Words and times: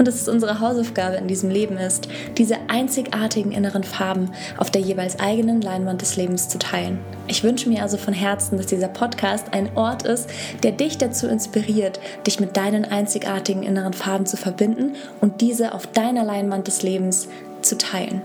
und 0.00 0.08
dass 0.08 0.14
es 0.14 0.28
unsere 0.28 0.60
Hausaufgabe 0.60 1.16
in 1.16 1.28
diesem 1.28 1.50
Leben 1.50 1.76
ist, 1.76 2.08
diese 2.38 2.56
einzigartigen 2.68 3.52
inneren 3.52 3.84
Farben 3.84 4.30
auf 4.56 4.70
der 4.70 4.80
jeweils 4.80 5.20
eigenen 5.20 5.60
Leinwand 5.60 6.00
des 6.00 6.16
Lebens 6.16 6.48
zu 6.48 6.58
teilen. 6.58 6.98
Ich 7.26 7.44
wünsche 7.44 7.68
mir 7.68 7.82
also 7.82 7.98
von 7.98 8.14
Herzen, 8.14 8.56
dass 8.56 8.64
dieser 8.64 8.88
Podcast 8.88 9.52
ein 9.52 9.76
Ort 9.76 10.04
ist, 10.04 10.30
der 10.62 10.72
dich 10.72 10.96
dazu 10.96 11.26
inspiriert, 11.26 12.00
dich 12.26 12.40
mit 12.40 12.56
deinen 12.56 12.86
einzigartigen 12.86 13.62
inneren 13.62 13.92
Farben 13.92 14.24
zu 14.24 14.38
verbinden 14.38 14.94
und 15.20 15.42
diese 15.42 15.74
auf 15.74 15.86
deiner 15.86 16.24
Leinwand 16.24 16.66
des 16.66 16.82
Lebens 16.82 17.28
zu 17.60 17.76
teilen. 17.76 18.22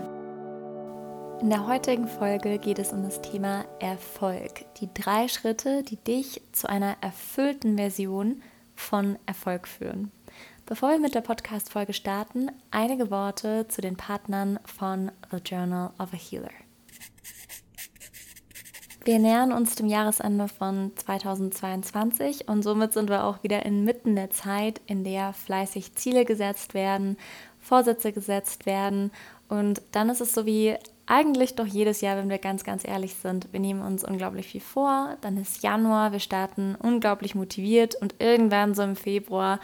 In 1.42 1.50
der 1.50 1.66
heutigen 1.66 2.08
Folge 2.08 2.56
geht 2.56 2.78
es 2.78 2.94
um 2.94 3.02
das 3.02 3.20
Thema 3.20 3.66
Erfolg. 3.80 4.64
Die 4.80 4.88
drei 4.94 5.28
Schritte, 5.28 5.82
die 5.82 5.96
dich 5.96 6.40
zu 6.52 6.70
einer 6.70 6.96
erfüllten 7.02 7.76
Version 7.76 8.40
von 8.74 9.18
Erfolg 9.26 9.68
führen. 9.68 10.10
Bevor 10.68 10.90
wir 10.90 10.98
mit 10.98 11.14
der 11.14 11.20
Podcast-Folge 11.20 11.92
starten, 11.92 12.50
einige 12.72 13.08
Worte 13.08 13.68
zu 13.68 13.80
den 13.80 13.96
Partnern 13.96 14.58
von 14.64 15.12
The 15.30 15.36
Journal 15.36 15.92
of 16.00 16.12
a 16.12 16.16
Healer. 16.16 16.50
Wir 19.04 19.20
nähern 19.20 19.52
uns 19.52 19.76
dem 19.76 19.86
Jahresende 19.86 20.48
von 20.48 20.90
2022 20.96 22.48
und 22.48 22.64
somit 22.64 22.94
sind 22.94 23.08
wir 23.08 23.22
auch 23.22 23.44
wieder 23.44 23.64
inmitten 23.64 24.16
der 24.16 24.30
Zeit, 24.30 24.80
in 24.86 25.04
der 25.04 25.32
fleißig 25.34 25.94
Ziele 25.94 26.24
gesetzt 26.24 26.74
werden, 26.74 27.16
Vorsätze 27.60 28.12
gesetzt 28.12 28.66
werden 28.66 29.12
und 29.48 29.82
dann 29.92 30.08
ist 30.08 30.20
es 30.20 30.32
so 30.32 30.46
wie 30.46 30.74
eigentlich 31.06 31.54
doch 31.54 31.66
jedes 31.66 32.00
Jahr, 32.00 32.16
wenn 32.16 32.28
wir 32.28 32.38
ganz, 32.38 32.64
ganz 32.64 32.84
ehrlich 32.84 33.14
sind. 33.14 33.52
Wir 33.52 33.60
nehmen 33.60 33.82
uns 33.82 34.02
unglaublich 34.02 34.48
viel 34.48 34.60
vor, 34.60 35.16
dann 35.20 35.36
ist 35.36 35.62
Januar, 35.62 36.10
wir 36.10 36.18
starten 36.18 36.74
unglaublich 36.74 37.36
motiviert 37.36 37.94
und 37.94 38.16
irgendwann 38.18 38.74
so 38.74 38.82
im 38.82 38.96
Februar 38.96 39.60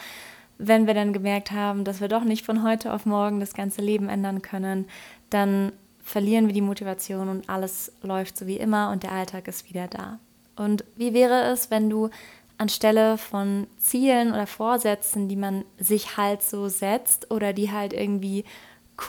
wenn 0.65 0.87
wir 0.87 0.95
dann 0.95 1.13
gemerkt 1.13 1.51
haben, 1.51 1.85
dass 1.85 2.01
wir 2.01 2.09
doch 2.09 2.25
nicht 2.25 2.47
von 2.47 2.63
heute 2.63 2.93
auf 2.93 3.05
morgen 3.05 3.41
das 3.41 3.53
ganze 3.53 3.83
Leben 3.83 4.09
ändern 4.09 4.43
können, 4.43 4.87
dann 5.31 5.73
verlieren 6.03 6.47
wir 6.47 6.55
die 6.55 6.61
Motivation 6.61 7.29
und 7.29 7.49
alles 7.49 7.93
läuft 8.03 8.37
so 8.37 8.47
wie 8.47 8.57
immer 8.57 8.91
und 8.91 9.03
der 9.03 9.13
Alltag 9.13 9.49
ist 9.49 9.69
wieder 9.69 9.89
da. 9.89 10.19
Und 10.57 10.85
wie 10.97 11.15
wäre 11.15 11.43
es, 11.53 11.71
wenn 11.71 11.91
du 11.91 12.11
anstelle 12.59 13.19
von 13.19 13.67
Zielen 13.79 14.33
oder 14.33 14.47
Vorsätzen, 14.47 15.29
die 15.29 15.37
man 15.37 15.65
sich 15.79 16.17
halt 16.17 16.43
so 16.43 16.69
setzt 16.69 17.31
oder 17.31 17.53
die 17.53 17.73
halt 17.73 17.93
irgendwie 17.93 18.45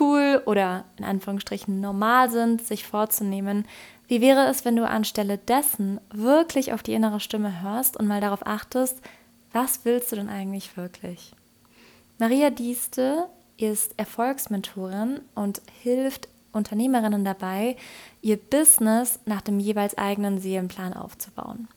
cool 0.00 0.42
oder 0.46 0.84
in 0.96 1.04
Anführungsstrichen 1.04 1.80
normal 1.80 2.30
sind, 2.30 2.66
sich 2.66 2.84
vorzunehmen, 2.86 3.66
wie 4.08 4.20
wäre 4.20 4.48
es, 4.48 4.64
wenn 4.64 4.76
du 4.76 4.86
anstelle 4.86 5.38
dessen 5.38 6.00
wirklich 6.12 6.72
auf 6.72 6.82
die 6.82 6.94
innere 6.94 7.20
Stimme 7.20 7.62
hörst 7.62 7.96
und 7.96 8.08
mal 8.08 8.20
darauf 8.20 8.46
achtest, 8.46 9.00
was 9.52 9.84
willst 9.84 10.10
du 10.10 10.16
denn 10.16 10.28
eigentlich 10.28 10.76
wirklich? 10.76 11.32
Maria 12.18 12.50
Dieste 12.50 13.28
ist 13.56 13.94
Erfolgsmentorin 13.96 15.20
und 15.34 15.62
hilft 15.82 16.28
Unternehmerinnen 16.52 17.24
dabei, 17.24 17.76
ihr 18.22 18.36
Business 18.36 19.18
nach 19.26 19.40
dem 19.40 19.58
jeweils 19.58 19.98
eigenen 19.98 20.38
Seelenplan 20.38 20.92
aufzubauen. 20.92 21.68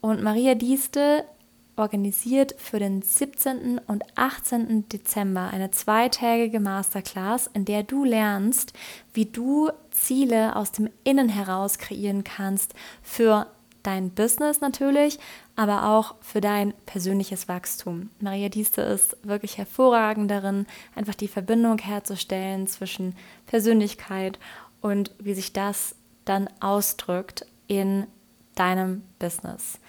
Und 0.00 0.22
Maria 0.22 0.54
Dieste 0.54 1.24
organisiert 1.76 2.54
für 2.58 2.78
den 2.78 3.02
17. 3.02 3.80
und 3.86 4.04
18. 4.16 4.88
Dezember 4.88 5.48
eine 5.50 5.70
zweitägige 5.70 6.60
Masterclass, 6.60 7.48
in 7.54 7.64
der 7.64 7.82
du 7.82 8.04
lernst, 8.04 8.72
wie 9.14 9.26
du 9.26 9.70
Ziele 9.90 10.56
aus 10.56 10.72
dem 10.72 10.90
Innen 11.04 11.28
heraus 11.28 11.78
kreieren 11.78 12.24
kannst 12.24 12.74
für 13.02 13.46
dein 13.88 14.10
Business 14.10 14.60
natürlich, 14.60 15.18
aber 15.56 15.88
auch 15.88 16.16
für 16.20 16.42
dein 16.42 16.74
persönliches 16.84 17.48
Wachstum. 17.48 18.10
Maria 18.20 18.50
Dieste 18.50 18.82
ist 18.82 19.16
wirklich 19.22 19.56
hervorragend 19.56 20.30
darin, 20.30 20.66
einfach 20.94 21.14
die 21.14 21.26
Verbindung 21.26 21.78
herzustellen 21.78 22.66
zwischen 22.66 23.16
Persönlichkeit 23.46 24.38
und 24.82 25.12
wie 25.18 25.32
sich 25.32 25.54
das 25.54 25.94
dann 26.26 26.50
ausdrückt 26.60 27.46
in 27.66 28.06
deinem 28.54 29.02
Business. 29.18 29.80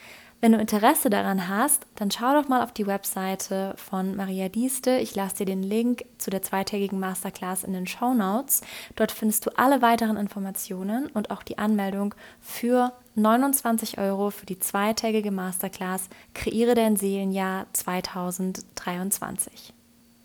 Wenn 0.41 0.53
du 0.53 0.57
Interesse 0.57 1.09
daran 1.09 1.49
hast, 1.49 1.85
dann 1.95 2.11
schau 2.11 2.33
doch 2.33 2.47
mal 2.47 2.63
auf 2.63 2.71
die 2.71 2.87
Webseite 2.87 3.73
von 3.75 4.15
Maria 4.15 4.47
Dieste. 4.47 4.97
Ich 4.97 5.13
lasse 5.13 5.37
dir 5.37 5.45
den 5.45 5.63
Link 5.63 6.05
zu 6.17 6.29
der 6.29 6.41
zweitägigen 6.41 6.97
Masterclass 6.97 7.65
in 7.65 7.73
den 7.73 7.87
Show 7.87 8.13
Notes. 8.13 8.61
Dort 8.95 9.11
findest 9.11 9.45
du 9.45 9.49
alle 9.57 9.81
weiteren 9.81 10.15
Informationen 10.15 11.07
und 11.07 11.29
auch 11.29 11.43
die 11.43 11.57
Anmeldung 11.57 12.15
für 12.39 12.93
29 13.15 13.97
Euro 13.97 14.29
für 14.29 14.45
die 14.45 14.59
zweitägige 14.59 15.31
Masterclass 15.31 16.07
Kreiere 16.33 16.73
dein 16.73 16.95
Seelenjahr 16.95 17.65
2023. 17.73 19.73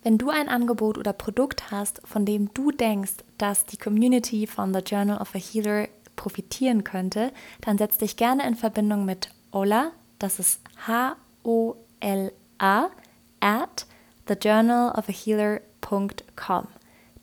Wenn 0.04 0.18
du 0.18 0.30
ein 0.30 0.48
Angebot 0.48 0.96
oder 0.96 1.12
Produkt 1.12 1.72
hast, 1.72 2.00
von 2.04 2.24
dem 2.24 2.54
du 2.54 2.70
denkst, 2.70 3.24
dass 3.36 3.64
die 3.64 3.78
Community 3.78 4.46
von 4.46 4.72
The 4.72 4.80
Journal 4.80 5.20
of 5.20 5.34
a 5.34 5.38
Healer 5.38 5.88
profitieren 6.14 6.84
könnte, 6.84 7.32
dann 7.62 7.78
setz 7.78 7.98
dich 7.98 8.16
gerne 8.16 8.46
in 8.46 8.54
Verbindung 8.54 9.04
mit 9.04 9.30
Ola 9.50 9.90
das 10.18 10.38
ist 10.38 10.60
H-O-L-A 10.86 12.90
at 13.40 13.86
thejournalofahealer.com. 14.26 16.68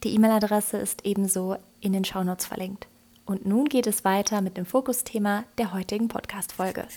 Die 0.04 0.16
E-Mail-Adresse 0.16 0.78
ist 0.78 1.06
ebenso 1.06 1.58
in 1.80 1.94
den 1.94 2.06
Shownotes 2.06 2.46
verlinkt. 2.46 2.88
Und 3.26 3.46
nun 3.46 3.66
geht 3.66 3.88
es 3.88 4.04
weiter 4.04 4.42
mit 4.42 4.58
dem 4.58 4.66
Fokusthema 4.66 5.46
der 5.58 5.74
heutigen 5.74 6.08
Podcast-Folge. 6.08 6.88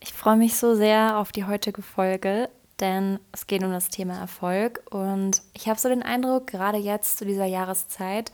Ich 0.00 0.12
freue 0.12 0.36
mich 0.36 0.56
so 0.56 0.74
sehr 0.74 1.18
auf 1.18 1.32
die 1.32 1.44
heutige 1.44 1.82
Folge, 1.82 2.48
denn 2.80 3.18
es 3.32 3.46
geht 3.46 3.62
um 3.62 3.70
das 3.70 3.88
Thema 3.88 4.18
Erfolg. 4.18 4.82
Und 4.90 5.42
ich 5.54 5.68
habe 5.68 5.78
so 5.78 5.88
den 5.88 6.02
Eindruck, 6.02 6.48
gerade 6.48 6.78
jetzt 6.78 7.18
zu 7.18 7.24
dieser 7.24 7.46
Jahreszeit 7.46 8.32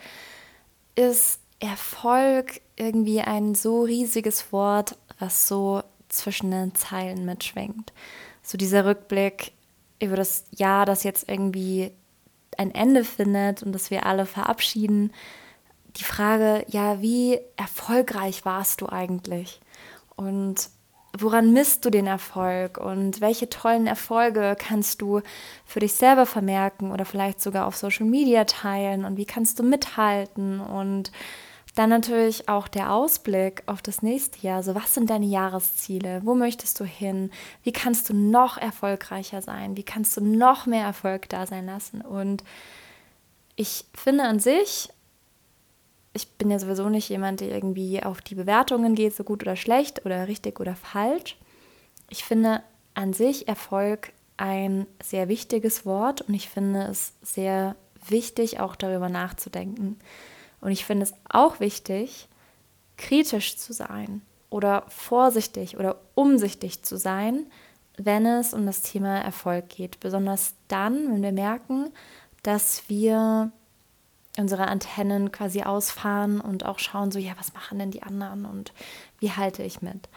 ist 0.95 1.41
Erfolg 1.59 2.61
irgendwie 2.77 3.21
ein 3.21 3.55
so 3.55 3.83
riesiges 3.83 4.53
Wort, 4.53 4.97
was 5.19 5.49
so 5.49 5.83
zwischen 6.09 6.51
den 6.51 6.75
Zeilen 6.75 7.25
mitschwingt. 7.25 7.93
So 8.43 8.59
dieser 8.59 8.85
Rückblick 8.85 9.53
über 10.01 10.17
das 10.17 10.45
Jahr, 10.51 10.87
das 10.87 11.03
jetzt 11.03 11.29
irgendwie 11.29 11.91
ein 12.59 12.75
Ende 12.75 13.05
findet 13.05 13.63
und 13.63 13.73
das 13.73 13.91
wir 13.91 14.07
alle 14.07 14.27
verabschieden. 14.27 15.13
Die 15.97 16.05
Frage, 16.05 16.65
ja, 16.69 17.01
wie 17.01 17.41
erfolgreich 17.57 18.45
warst 18.45 18.81
du 18.81 18.89
eigentlich? 18.89 19.61
Und 20.15 20.71
woran 21.19 21.53
misst 21.53 21.85
du 21.85 21.91
den 21.91 22.07
Erfolg? 22.07 22.79
Und 22.79 23.21
welche 23.21 23.49
tollen 23.49 23.87
Erfolge 23.87 24.57
kannst 24.59 25.01
du 25.01 25.23
für 25.65 25.81
dich 25.81 25.95
selber 25.95 26.27
vermerken 26.27 26.93
oder 26.93 27.05
vielleicht 27.05 27.41
sogar 27.41 27.67
auf 27.67 27.77
Social 27.77 28.07
Media 28.07 28.45
teilen? 28.45 29.05
Und 29.05 29.17
wie 29.17 29.27
kannst 29.27 29.59
du 29.59 29.63
mithalten? 29.63 30.61
Und 30.61 31.11
dann 31.77 31.91
natürlich 31.91 32.49
auch 32.49 32.69
der 32.69 32.91
Ausblick 32.91 33.63
auf 33.67 33.83
das 33.83 34.01
nächste 34.03 34.45
Jahr. 34.45 34.57
Also 34.57 34.75
was 34.75 34.95
sind 34.95 35.11
deine 35.11 35.27
Jahresziele? 35.27 36.23
Wo 36.25 36.35
möchtest 36.35 36.81
du 36.81 36.85
hin? 36.85 37.31
Wie 37.63 37.71
kannst 37.71 38.09
du 38.09 38.15
noch 38.15 38.57
erfolgreicher 38.57 39.43
sein? 39.43 39.77
Wie 39.77 39.83
kannst 39.83 40.17
du 40.17 40.25
noch 40.25 40.65
mehr 40.65 40.85
Erfolg 40.85 41.29
da 41.29 41.47
sein 41.47 41.67
lassen? 41.67 42.01
Und 42.01 42.43
ich 43.57 43.85
finde 43.95 44.25
an 44.25 44.41
sich, 44.41 44.89
ich 46.15 46.27
bin 46.33 46.51
ja 46.51 46.59
sowieso 46.59 46.89
nicht 46.89 47.11
jemand, 47.11 47.41
der 47.41 47.51
irgendwie 47.51 48.03
auf 48.03 48.23
die 48.23 48.35
Bewertungen 48.35 48.95
geht, 48.95 49.15
so 49.15 49.23
gut 49.23 49.43
oder 49.43 49.55
schlecht 49.55 50.07
oder 50.07 50.29
richtig 50.29 50.61
oder 50.61 50.77
falsch. 50.77 51.37
Ich 52.09 52.25
finde 52.25 52.63
an 52.95 53.13
sich 53.13 53.49
Erfolg 53.49 54.13
ein 54.39 54.87
sehr 55.03 55.29
wichtiges 55.29 55.85
Wort 55.85 56.23
und 56.23 56.33
ich 56.33 56.49
finde 56.49 56.85
es 56.85 57.13
sehr 57.21 57.77
wichtig, 58.09 58.61
auch 58.61 58.77
darüber 58.77 59.11
nachzudenken. 59.11 59.99
Und 60.61 60.71
ich 60.71 60.85
finde 60.85 61.05
es 61.05 61.15
auch 61.29 61.61
wichtig, 61.61 62.29
kritisch 62.97 63.57
zu 63.57 63.73
sein 63.73 64.23
oder 64.51 64.85
vorsichtig 64.89 65.77
oder 65.77 65.97
umsichtig 66.15 66.83
zu 66.83 66.97
sein, 66.97 67.47
wenn 67.97 68.27
es 68.27 68.55
um 68.55 68.67
das 68.67 68.83
Thema 68.83 69.21
Erfolg 69.21 69.69
geht. 69.69 70.01
Besonders 70.01 70.55
dann, 70.69 71.13
wenn 71.13 71.23
wir 71.23 71.33
merken, 71.33 71.91
dass 72.43 72.89
wir 72.89 73.51
unsere 74.39 74.69
Antennen 74.69 75.33
quasi 75.33 75.63
ausfahren 75.63 76.41
und 76.41 76.65
auch 76.65 76.79
schauen, 76.79 77.11
so, 77.11 77.19
ja, 77.19 77.33
was 77.39 77.55
machen 77.55 77.79
denn 77.79 77.91
die 77.91 78.03
anderen 78.03 78.45
und 78.45 78.73
wie 79.19 79.33
halte 79.33 79.63
ich 79.63 79.81
mit? 79.81 80.09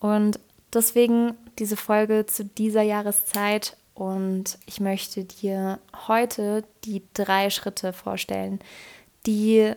Und 0.00 0.40
deswegen 0.72 1.34
diese 1.58 1.76
Folge 1.76 2.26
zu 2.26 2.44
dieser 2.44 2.82
Jahreszeit 2.82 3.76
und 3.94 4.58
ich 4.66 4.80
möchte 4.80 5.24
dir 5.24 5.78
heute 6.06 6.64
die 6.84 7.02
drei 7.14 7.50
Schritte 7.50 7.92
vorstellen, 7.92 8.60
die 9.26 9.72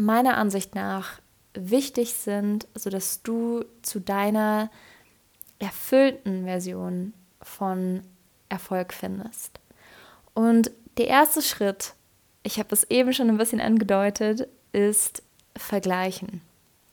meiner 0.00 0.36
Ansicht 0.36 0.74
nach 0.74 1.20
wichtig 1.54 2.14
sind, 2.14 2.66
sodass 2.74 3.22
du 3.22 3.64
zu 3.82 4.00
deiner 4.00 4.70
erfüllten 5.58 6.44
Version 6.44 7.12
von 7.42 8.02
Erfolg 8.48 8.92
findest. 8.92 9.60
Und 10.34 10.70
der 10.96 11.08
erste 11.08 11.42
Schritt, 11.42 11.94
ich 12.42 12.58
habe 12.58 12.74
es 12.74 12.84
eben 12.84 13.12
schon 13.12 13.28
ein 13.28 13.38
bisschen 13.38 13.60
angedeutet, 13.60 14.48
ist 14.72 15.22
vergleichen, 15.56 16.40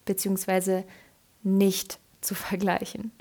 beziehungsweise 0.05 0.83
nicht 1.43 1.99
zu 2.21 2.35
vergleichen. 2.35 3.11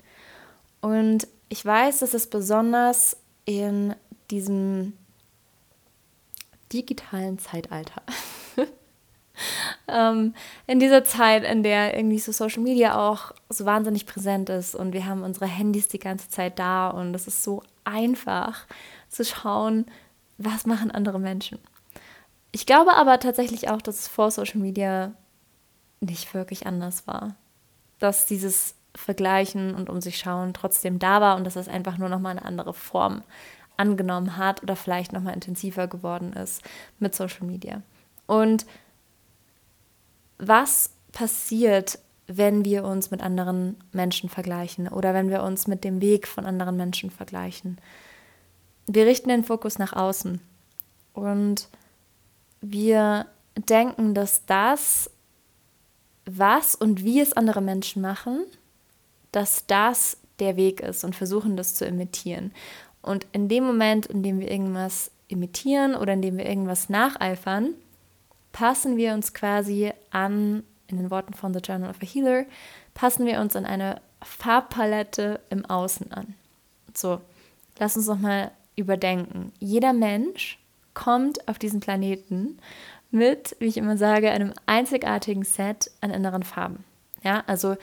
Und 0.81 1.27
ich 1.49 1.63
weiß, 1.63 1.99
dass 1.99 2.13
es 2.13 2.27
besonders 2.27 3.17
in 3.45 3.95
diesem 4.29 4.93
digitalen 6.73 7.39
Zeitalter, 7.39 8.01
ähm, 9.87 10.33
in 10.65 10.79
dieser 10.79 11.03
Zeit, 11.03 11.43
in 11.43 11.63
der 11.63 11.95
irgendwie 11.95 12.19
so 12.19 12.31
Social 12.31 12.63
Media 12.63 13.09
auch 13.09 13.31
so 13.49 13.65
wahnsinnig 13.65 14.05
präsent 14.05 14.49
ist 14.49 14.75
und 14.75 14.93
wir 14.93 15.05
haben 15.05 15.23
unsere 15.23 15.45
Handys 15.47 15.87
die 15.87 15.99
ganze 15.99 16.29
Zeit 16.29 16.59
da 16.59 16.89
und 16.89 17.13
es 17.15 17.27
ist 17.27 17.43
so 17.43 17.63
einfach 17.83 18.65
zu 19.09 19.23
schauen, 19.23 19.85
was 20.37 20.65
machen 20.65 20.91
andere 20.91 21.19
Menschen. 21.19 21.59
Ich 22.51 22.65
glaube 22.65 22.93
aber 22.93 23.19
tatsächlich 23.19 23.69
auch, 23.69 23.81
dass 23.81 23.99
es 23.99 24.07
vor 24.07 24.31
Social 24.31 24.59
Media 24.59 25.13
nicht 25.99 26.33
wirklich 26.33 26.65
anders 26.67 27.07
war. 27.07 27.35
Dass 27.99 28.25
dieses 28.25 28.75
Vergleichen 28.95 29.75
und 29.75 29.89
um 29.89 30.01
sich 30.01 30.17
schauen 30.17 30.53
trotzdem 30.53 30.99
da 30.99 31.21
war 31.21 31.35
und 31.35 31.43
dass 31.43 31.55
es 31.55 31.67
einfach 31.67 31.97
nur 31.97 32.09
nochmal 32.09 32.31
eine 32.31 32.45
andere 32.45 32.73
Form 32.73 33.23
angenommen 33.77 34.37
hat 34.37 34.63
oder 34.63 34.75
vielleicht 34.75 35.13
nochmal 35.13 35.35
intensiver 35.35 35.87
geworden 35.87 36.33
ist 36.33 36.63
mit 36.99 37.13
Social 37.13 37.45
Media. 37.45 37.81
Und 38.25 38.65
was 40.37 40.91
passiert, 41.11 41.99
wenn 42.27 42.65
wir 42.65 42.83
uns 42.83 43.09
mit 43.09 43.21
anderen 43.21 43.77
Menschen 43.91 44.29
vergleichen 44.29 44.87
oder 44.87 45.13
wenn 45.13 45.29
wir 45.29 45.43
uns 45.43 45.67
mit 45.67 45.83
dem 45.83 46.01
Weg 46.01 46.27
von 46.27 46.45
anderen 46.45 46.75
Menschen 46.75 47.09
vergleichen? 47.09 47.77
Wir 48.85 49.05
richten 49.05 49.29
den 49.29 49.43
Fokus 49.43 49.79
nach 49.79 49.93
außen 49.93 50.39
und 51.13 51.67
wir 52.61 53.27
denken, 53.55 54.13
dass 54.13 54.45
das, 54.45 55.09
was 56.25 56.75
und 56.75 57.03
wie 57.03 57.19
es 57.21 57.33
andere 57.33 57.61
Menschen 57.61 58.01
machen, 58.01 58.45
dass 59.31 59.65
das 59.67 60.17
der 60.39 60.55
Weg 60.55 60.81
ist 60.81 61.03
und 61.03 61.15
versuchen 61.15 61.57
das 61.57 61.75
zu 61.75 61.85
imitieren. 61.85 62.51
Und 63.01 63.25
in 63.31 63.47
dem 63.47 63.63
Moment, 63.63 64.05
in 64.07 64.23
dem 64.23 64.39
wir 64.39 64.51
irgendwas 64.51 65.11
imitieren 65.27 65.95
oder 65.95 66.13
in 66.13 66.21
dem 66.21 66.37
wir 66.37 66.45
irgendwas 66.45 66.89
nacheifern, 66.89 67.73
passen 68.51 68.97
wir 68.97 69.13
uns 69.13 69.33
quasi 69.33 69.91
an, 70.11 70.63
in 70.87 70.97
den 70.97 71.11
Worten 71.11 71.33
von 71.33 71.53
The 71.53 71.59
Journal 71.59 71.89
of 71.89 71.97
a 72.01 72.05
Healer, 72.05 72.45
passen 72.93 73.25
wir 73.25 73.39
uns 73.39 73.55
an 73.55 73.65
eine 73.65 74.01
Farbpalette 74.21 75.39
im 75.49 75.65
Außen 75.65 76.11
an. 76.11 76.35
So, 76.93 77.21
lass 77.77 77.95
uns 77.95 78.07
nochmal 78.07 78.51
überdenken. 78.75 79.51
Jeder 79.59 79.93
Mensch 79.93 80.59
kommt 80.93 81.47
auf 81.47 81.59
diesen 81.59 81.79
Planeten 81.79 82.57
mit, 83.11 83.55
wie 83.59 83.67
ich 83.67 83.77
immer 83.77 83.97
sage, 83.97 84.31
einem 84.31 84.53
einzigartigen 84.65 85.43
Set 85.43 85.91
an 86.01 86.11
inneren 86.11 86.43
Farben. 86.43 86.83
Ja, 87.23 87.43
also 87.47 87.77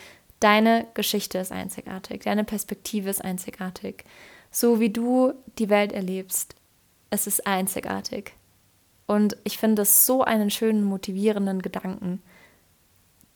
Deine 0.45 0.87
Geschichte 0.93 1.39
ist 1.39 1.53
einzigartig, 1.53 2.25
deine 2.25 2.45
Perspektive 2.45 3.09
ist 3.09 3.25
einzigartig. 3.25 4.05
So 4.51 4.79
wie 4.79 4.91
du 4.91 5.33
die 5.59 5.71
Welt 5.71 5.91
erlebst, 5.91 6.55
es 7.09 7.27
ist 7.27 7.47
einzigartig. 7.47 8.33
Und 9.07 9.37
ich 9.45 9.59
finde 9.59 9.83
es 9.83 10.07
so 10.07 10.23
einen 10.23 10.51
schönen, 10.51 10.85
motivierenden 10.85 11.61
Gedanken. 11.63 12.23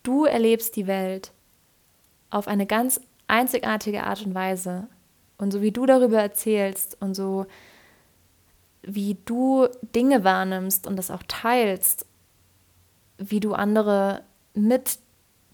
Du 0.02 0.24
erlebst 0.24 0.76
die 0.76 0.86
Welt 0.86 1.32
auf 2.30 2.48
eine 2.48 2.66
ganz 2.66 3.00
einzigartige 3.26 4.04
Art 4.04 4.24
und 4.24 4.34
Weise. 4.34 4.88
Und 5.36 5.52
so 5.52 5.60
wie 5.62 5.70
du 5.70 5.86
darüber 5.86 6.20
erzählst 6.20 6.96
und 7.00 7.14
so 7.14 7.46
wie 8.82 9.16
du 9.24 9.68
Dinge 9.94 10.24
wahrnimmst 10.24 10.86
und 10.86 10.96
das 10.96 11.10
auch 11.10 11.22
teilst, 11.28 12.06
wie 13.18 13.40
du 13.40 13.52
andere 13.52 14.22
mit 14.54 14.98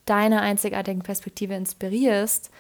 deiner 0.05 0.43
einzigartigen 0.43 1.03
Perspektive 1.03 1.55
inspirierst, 1.55 2.51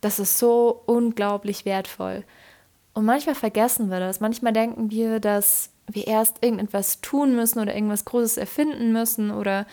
das 0.00 0.18
ist 0.18 0.38
so 0.38 0.82
unglaublich 0.86 1.64
wertvoll. 1.64 2.24
Und 2.94 3.04
manchmal 3.04 3.34
vergessen 3.34 3.90
wir 3.90 4.00
das. 4.00 4.20
Manchmal 4.20 4.52
denken 4.52 4.90
wir, 4.90 5.20
dass 5.20 5.70
wir 5.86 6.06
erst 6.06 6.42
irgendetwas 6.42 7.00
tun 7.00 7.36
müssen 7.36 7.60
oder 7.60 7.74
irgendwas 7.74 8.04
Großes 8.04 8.36
erfinden 8.36 8.92
müssen 8.92 9.30
oder 9.30 9.66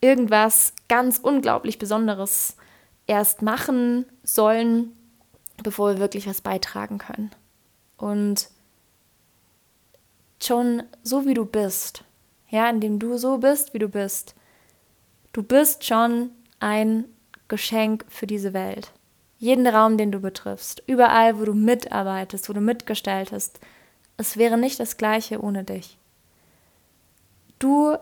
irgendwas 0.00 0.72
ganz 0.88 1.18
unglaublich 1.18 1.78
Besonderes 1.78 2.56
erst 3.06 3.42
machen 3.42 4.06
sollen, 4.22 4.92
bevor 5.62 5.92
wir 5.92 5.98
wirklich 5.98 6.26
was 6.26 6.40
beitragen 6.40 6.98
können. 6.98 7.30
Und 7.96 8.48
schon 10.42 10.82
so 11.02 11.26
wie 11.26 11.34
du 11.34 11.44
bist, 11.44 12.04
ja, 12.50 12.68
indem 12.68 12.98
du 12.98 13.16
so 13.16 13.38
bist, 13.38 13.74
wie 13.74 13.78
du 13.78 13.88
bist, 13.88 14.34
du 15.32 15.42
bist 15.42 15.84
schon 15.84 16.30
ein 16.60 17.04
Geschenk 17.48 18.04
für 18.08 18.26
diese 18.26 18.52
Welt. 18.52 18.92
Jeden 19.38 19.66
Raum, 19.66 19.98
den 19.98 20.12
du 20.12 20.20
betriffst, 20.20 20.82
überall, 20.86 21.38
wo 21.38 21.44
du 21.44 21.54
mitarbeitest, 21.54 22.48
wo 22.48 22.52
du 22.52 22.60
mitgestaltest, 22.60 23.60
es 24.16 24.36
wäre 24.36 24.58
nicht 24.58 24.80
das 24.80 24.96
gleiche 24.96 25.42
ohne 25.42 25.64
dich. 25.64 25.98
Du 27.58 27.96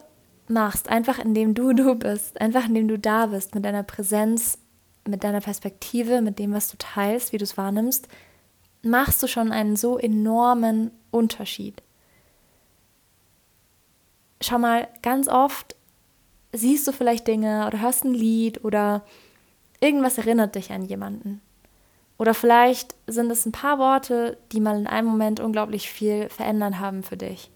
machst 0.49 0.89
einfach, 0.89 1.19
indem 1.19 1.55
du 1.55 1.73
du 1.75 1.95
bist, 1.95 2.41
einfach 2.41 2.67
indem 2.67 2.89
du 2.89 2.99
da 2.99 3.27
bist, 3.27 3.55
mit 3.55 3.65
deiner 3.65 3.83
Präsenz, 3.83 4.59
mit 5.07 5.25
deiner 5.25 5.41
Perspektive, 5.41 6.23
mit 6.23 6.39
dem, 6.39 6.53
was 6.53 6.71
du 6.71 6.77
teilst, 6.79 7.33
wie 7.33 7.39
du 7.39 7.45
es 7.45 7.57
wahrnimmst, 7.57 8.09
machst 8.83 9.23
du 9.23 9.27
schon 9.27 9.53
einen 9.53 9.77
so 9.77 9.99
enormen 9.99 10.91
Unterschied. 11.11 11.83
Schau 14.41 14.59
mal, 14.59 14.89
ganz 15.03 15.29
oft 15.29 15.75
siehst 16.53 16.87
du 16.87 16.93
vielleicht 16.93 17.27
Dinge 17.27 17.67
oder 17.67 17.81
hörst 17.81 18.05
ein 18.05 18.15
Lied 18.15 18.65
oder 18.65 19.05
irgendwas 19.81 20.19
erinnert 20.19 20.55
dich 20.55 20.71
an 20.71 20.83
jemanden. 20.83 21.41
Oder 22.25 22.33
vielleicht 22.33 22.95
sind 23.07 23.31
es 23.31 23.45
ein 23.45 23.53
paar 23.53 23.79
Worte, 23.79 24.39
die 24.51 24.59
mal 24.59 24.79
in 24.79 24.87
einem 24.87 25.09
Moment 25.09 25.41
unglaublich 25.41 25.91
viel 25.91 26.31
verändert 26.31 26.79
haben 26.81 27.03
für 27.03 27.19
dich. 27.19 27.51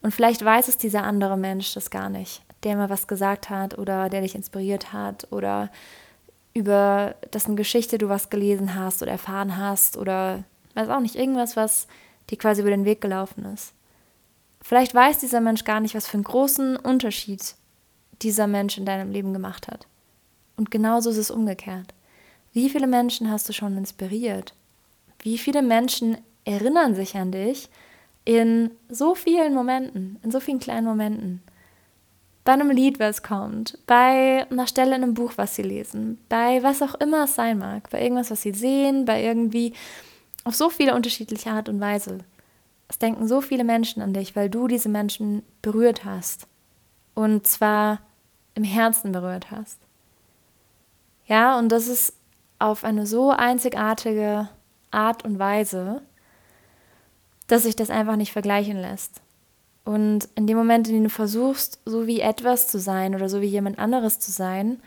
Und 0.00 0.12
vielleicht 0.14 0.42
weiß 0.42 0.68
es 0.68 0.78
dieser 0.78 1.02
andere 1.02 1.36
Mensch 1.36 1.74
das 1.74 1.90
gar 1.90 2.08
nicht, 2.08 2.40
der 2.62 2.76
mal 2.76 2.88
was 2.88 3.06
gesagt 3.06 3.50
hat 3.50 3.76
oder 3.76 4.08
der 4.08 4.22
dich 4.22 4.34
inspiriert 4.34 4.94
hat 4.94 5.30
oder 5.30 5.68
über 6.54 7.16
dessen 7.34 7.54
Geschichte 7.54 7.98
du 7.98 8.08
was 8.08 8.30
gelesen 8.30 8.76
hast 8.76 9.02
oder 9.02 9.12
erfahren 9.12 9.58
hast 9.58 9.98
oder 9.98 10.44
weiß 10.72 10.88
auch 10.88 11.00
nicht, 11.00 11.16
irgendwas, 11.16 11.54
was 11.54 11.86
dir 12.30 12.38
quasi 12.38 12.62
über 12.62 12.70
den 12.70 12.86
Weg 12.86 13.02
gelaufen 13.02 13.44
ist. 13.44 13.74
Vielleicht 14.62 14.94
weiß 14.94 15.18
dieser 15.18 15.42
Mensch 15.42 15.64
gar 15.64 15.80
nicht, 15.80 15.94
was 15.94 16.06
für 16.06 16.16
einen 16.16 16.24
großen 16.24 16.76
Unterschied 16.76 17.56
dieser 18.22 18.46
Mensch 18.46 18.78
in 18.78 18.86
deinem 18.86 19.10
Leben 19.10 19.34
gemacht 19.34 19.68
hat. 19.68 19.86
Und 20.56 20.70
genauso 20.70 21.10
ist 21.10 21.18
es 21.18 21.30
umgekehrt. 21.30 21.92
Wie 22.52 22.68
viele 22.68 22.86
Menschen 22.86 23.30
hast 23.30 23.48
du 23.48 23.52
schon 23.52 23.76
inspiriert? 23.76 24.54
Wie 25.20 25.38
viele 25.38 25.62
Menschen 25.62 26.18
erinnern 26.44 26.94
sich 26.94 27.16
an 27.16 27.32
dich 27.32 27.70
in 28.24 28.70
so 28.88 29.14
vielen 29.14 29.54
Momenten, 29.54 30.18
in 30.22 30.30
so 30.30 30.40
vielen 30.40 30.58
kleinen 30.58 30.86
Momenten? 30.86 31.42
Bei 32.44 32.52
einem 32.52 32.70
Lied, 32.70 32.98
was 32.98 33.22
kommt, 33.22 33.78
bei 33.86 34.46
einer 34.50 34.66
Stelle 34.66 34.96
in 34.96 35.02
einem 35.02 35.14
Buch, 35.14 35.32
was 35.36 35.54
sie 35.54 35.62
lesen, 35.62 36.18
bei 36.28 36.62
was 36.62 36.82
auch 36.82 36.94
immer 36.96 37.24
es 37.24 37.36
sein 37.36 37.58
mag, 37.58 37.88
bei 37.90 38.02
irgendwas, 38.02 38.32
was 38.32 38.42
sie 38.42 38.52
sehen, 38.52 39.04
bei 39.04 39.22
irgendwie 39.22 39.74
auf 40.44 40.54
so 40.54 40.68
viele 40.68 40.94
unterschiedliche 40.94 41.50
Art 41.50 41.68
und 41.68 41.80
Weise. 41.80 42.18
Es 42.88 42.98
denken 42.98 43.28
so 43.28 43.40
viele 43.40 43.64
Menschen 43.64 44.02
an 44.02 44.12
dich, 44.12 44.36
weil 44.36 44.50
du 44.50 44.66
diese 44.66 44.88
Menschen 44.88 45.42
berührt 45.62 46.04
hast. 46.04 46.48
Und 47.14 47.46
zwar 47.46 48.00
im 48.54 48.64
Herzen 48.64 49.12
berührt 49.12 49.50
hast. 49.50 49.78
Ja, 51.26 51.58
und 51.58 51.70
das 51.70 51.86
ist 51.86 52.14
auf 52.62 52.84
eine 52.84 53.06
so 53.06 53.30
einzigartige 53.30 54.48
Art 54.90 55.24
und 55.24 55.38
Weise, 55.38 56.02
dass 57.48 57.64
sich 57.64 57.76
das 57.76 57.90
einfach 57.90 58.16
nicht 58.16 58.32
vergleichen 58.32 58.76
lässt. 58.76 59.20
Und 59.84 60.28
in 60.36 60.46
dem 60.46 60.56
Moment, 60.56 60.86
in 60.86 60.94
dem 60.94 61.04
du 61.04 61.10
versuchst, 61.10 61.80
so 61.84 62.06
wie 62.06 62.20
etwas 62.20 62.68
zu 62.68 62.78
sein 62.78 63.14
oder 63.16 63.28
so 63.28 63.40
wie 63.40 63.46
jemand 63.46 63.80
anderes 63.80 64.20
zu 64.20 64.30
sein, 64.30 64.80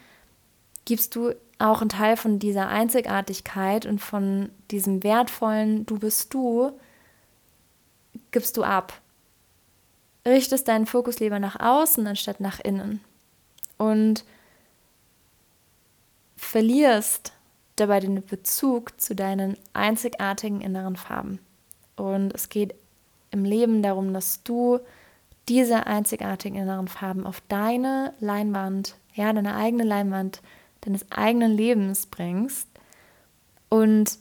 gibst 0.85 1.15
du 1.15 1.33
auch 1.59 1.81
einen 1.81 1.89
Teil 1.89 2.15
von 2.15 2.39
dieser 2.39 2.69
Einzigartigkeit 2.69 3.85
und 3.85 3.99
von 3.99 4.49
diesem 4.71 5.03
wertvollen 5.03 5.85
Du 5.85 5.99
bist 5.99 6.33
du, 6.33 6.71
gibst 8.31 8.55
du 8.55 8.63
ab. 8.63 8.93
richtest 10.25 10.67
deinen 10.69 10.85
Fokus 10.85 11.19
lieber 11.19 11.39
nach 11.39 11.59
außen 11.59 12.07
anstatt 12.07 12.39
nach 12.39 12.59
innen 12.59 13.01
und 13.77 14.23
verlierst 16.37 17.34
dabei 17.75 17.99
den 17.99 18.23
Bezug 18.25 18.99
zu 18.99 19.15
deinen 19.15 19.57
einzigartigen 19.73 20.61
inneren 20.61 20.95
Farben. 20.95 21.39
Und 21.95 22.33
es 22.33 22.49
geht 22.49 22.75
im 23.31 23.45
Leben 23.45 23.81
darum, 23.81 24.13
dass 24.13 24.43
du 24.43 24.79
diese 25.47 25.85
einzigartigen 25.85 26.57
inneren 26.57 26.87
Farben 26.87 27.25
auf 27.25 27.41
deine 27.47 28.13
Leinwand, 28.19 28.95
ja, 29.13 29.31
deine 29.31 29.55
eigene 29.55 29.83
Leinwand 29.83 30.41
deines 30.81 31.11
eigenen 31.11 31.51
Lebens 31.51 32.05
bringst. 32.05 32.67
Und 33.69 34.17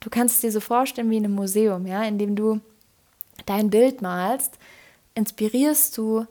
du 0.00 0.10
kannst 0.10 0.36
es 0.36 0.40
dir 0.40 0.52
so 0.52 0.60
vorstellen 0.60 1.10
wie 1.10 1.16
in 1.16 1.24
einem 1.24 1.34
Museum, 1.34 1.86
ja, 1.86 2.02
in 2.02 2.18
dem 2.18 2.36
du 2.36 2.60
dein 3.46 3.70
Bild 3.70 4.02
malst, 4.02 4.58
inspirierst 5.14 5.96
du 5.96 6.26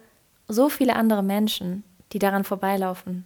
so 0.48 0.70
viele 0.70 0.96
andere 0.96 1.24
Menschen, 1.24 1.84
die 2.12 2.20
daran 2.20 2.44
vorbeilaufen. 2.44 3.26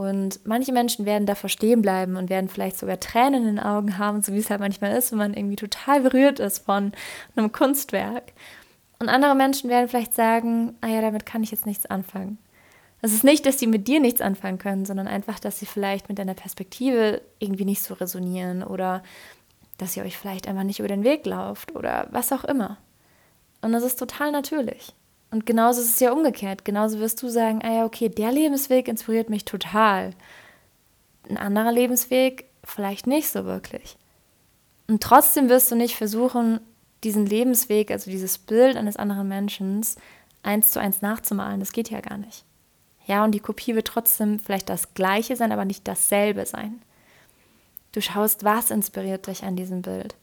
Und 0.00 0.40
manche 0.46 0.72
Menschen 0.72 1.04
werden 1.04 1.26
davor 1.26 1.50
stehen 1.50 1.82
bleiben 1.82 2.16
und 2.16 2.30
werden 2.30 2.48
vielleicht 2.48 2.78
sogar 2.78 2.98
Tränen 2.98 3.46
in 3.46 3.56
den 3.56 3.58
Augen 3.58 3.98
haben, 3.98 4.22
so 4.22 4.32
wie 4.32 4.38
es 4.38 4.48
halt 4.48 4.60
manchmal 4.60 4.96
ist, 4.96 5.12
wenn 5.12 5.18
man 5.18 5.34
irgendwie 5.34 5.56
total 5.56 6.00
berührt 6.00 6.40
ist 6.40 6.64
von 6.64 6.92
einem 7.36 7.52
Kunstwerk. 7.52 8.32
Und 8.98 9.10
andere 9.10 9.34
Menschen 9.34 9.68
werden 9.68 9.90
vielleicht 9.90 10.14
sagen, 10.14 10.74
ah 10.80 10.86
ja, 10.86 11.02
damit 11.02 11.26
kann 11.26 11.42
ich 11.42 11.50
jetzt 11.50 11.66
nichts 11.66 11.84
anfangen. 11.84 12.38
Es 13.02 13.12
ist 13.12 13.24
nicht, 13.24 13.44
dass 13.44 13.58
sie 13.58 13.66
mit 13.66 13.88
dir 13.88 14.00
nichts 14.00 14.22
anfangen 14.22 14.56
können, 14.56 14.86
sondern 14.86 15.06
einfach, 15.06 15.38
dass 15.38 15.58
sie 15.58 15.66
vielleicht 15.66 16.08
mit 16.08 16.18
deiner 16.18 16.32
Perspektive 16.32 17.20
irgendwie 17.38 17.66
nicht 17.66 17.82
so 17.82 17.92
resonieren 17.92 18.62
oder 18.62 19.02
dass 19.76 19.98
ihr 19.98 20.04
euch 20.04 20.16
vielleicht 20.16 20.48
einfach 20.48 20.64
nicht 20.64 20.78
über 20.78 20.88
den 20.88 21.04
Weg 21.04 21.26
lauft 21.26 21.76
oder 21.76 22.08
was 22.10 22.32
auch 22.32 22.44
immer. 22.44 22.78
Und 23.60 23.72
das 23.72 23.82
ist 23.82 23.98
total 23.98 24.32
natürlich. 24.32 24.94
Und 25.30 25.46
genauso 25.46 25.80
ist 25.80 25.90
es 25.90 26.00
ja 26.00 26.12
umgekehrt. 26.12 26.64
Genauso 26.64 26.98
wirst 26.98 27.22
du 27.22 27.28
sagen, 27.28 27.60
ah 27.62 27.72
ja, 27.72 27.84
okay, 27.84 28.08
der 28.08 28.32
Lebensweg 28.32 28.88
inspiriert 28.88 29.30
mich 29.30 29.44
total. 29.44 30.10
Ein 31.28 31.36
anderer 31.36 31.72
Lebensweg 31.72 32.46
vielleicht 32.64 33.06
nicht 33.06 33.28
so 33.28 33.44
wirklich. 33.44 33.96
Und 34.88 35.02
trotzdem 35.02 35.48
wirst 35.48 35.70
du 35.70 35.76
nicht 35.76 35.94
versuchen, 35.94 36.60
diesen 37.04 37.26
Lebensweg, 37.26 37.90
also 37.90 38.10
dieses 38.10 38.38
Bild 38.38 38.76
eines 38.76 38.96
anderen 38.96 39.28
Menschen, 39.28 39.86
eins 40.42 40.72
zu 40.72 40.80
eins 40.80 41.00
nachzumalen. 41.00 41.60
Das 41.60 41.72
geht 41.72 41.90
ja 41.90 42.00
gar 42.00 42.18
nicht. 42.18 42.44
Ja, 43.06 43.24
und 43.24 43.32
die 43.32 43.40
Kopie 43.40 43.74
wird 43.74 43.86
trotzdem 43.86 44.40
vielleicht 44.40 44.68
das 44.68 44.94
gleiche 44.94 45.36
sein, 45.36 45.52
aber 45.52 45.64
nicht 45.64 45.86
dasselbe 45.86 46.44
sein. 46.44 46.82
Du 47.92 48.00
schaust, 48.00 48.44
was 48.44 48.70
inspiriert 48.70 49.26
dich 49.26 49.42
an 49.42 49.56
diesem 49.56 49.82
Bild. 49.82 50.14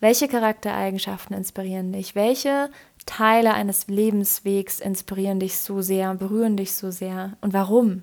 Welche 0.00 0.26
Charaktereigenschaften 0.26 1.36
inspirieren 1.36 1.92
dich? 1.92 2.16
Welche 2.16 2.70
Teile 3.06 3.54
eines 3.54 3.88
Lebenswegs 3.88 4.80
inspirieren 4.80 5.40
dich 5.40 5.58
so 5.58 5.80
sehr, 5.82 6.14
berühren 6.14 6.56
dich 6.56 6.74
so 6.74 6.90
sehr? 6.90 7.36
Und 7.40 7.52
warum? 7.52 8.02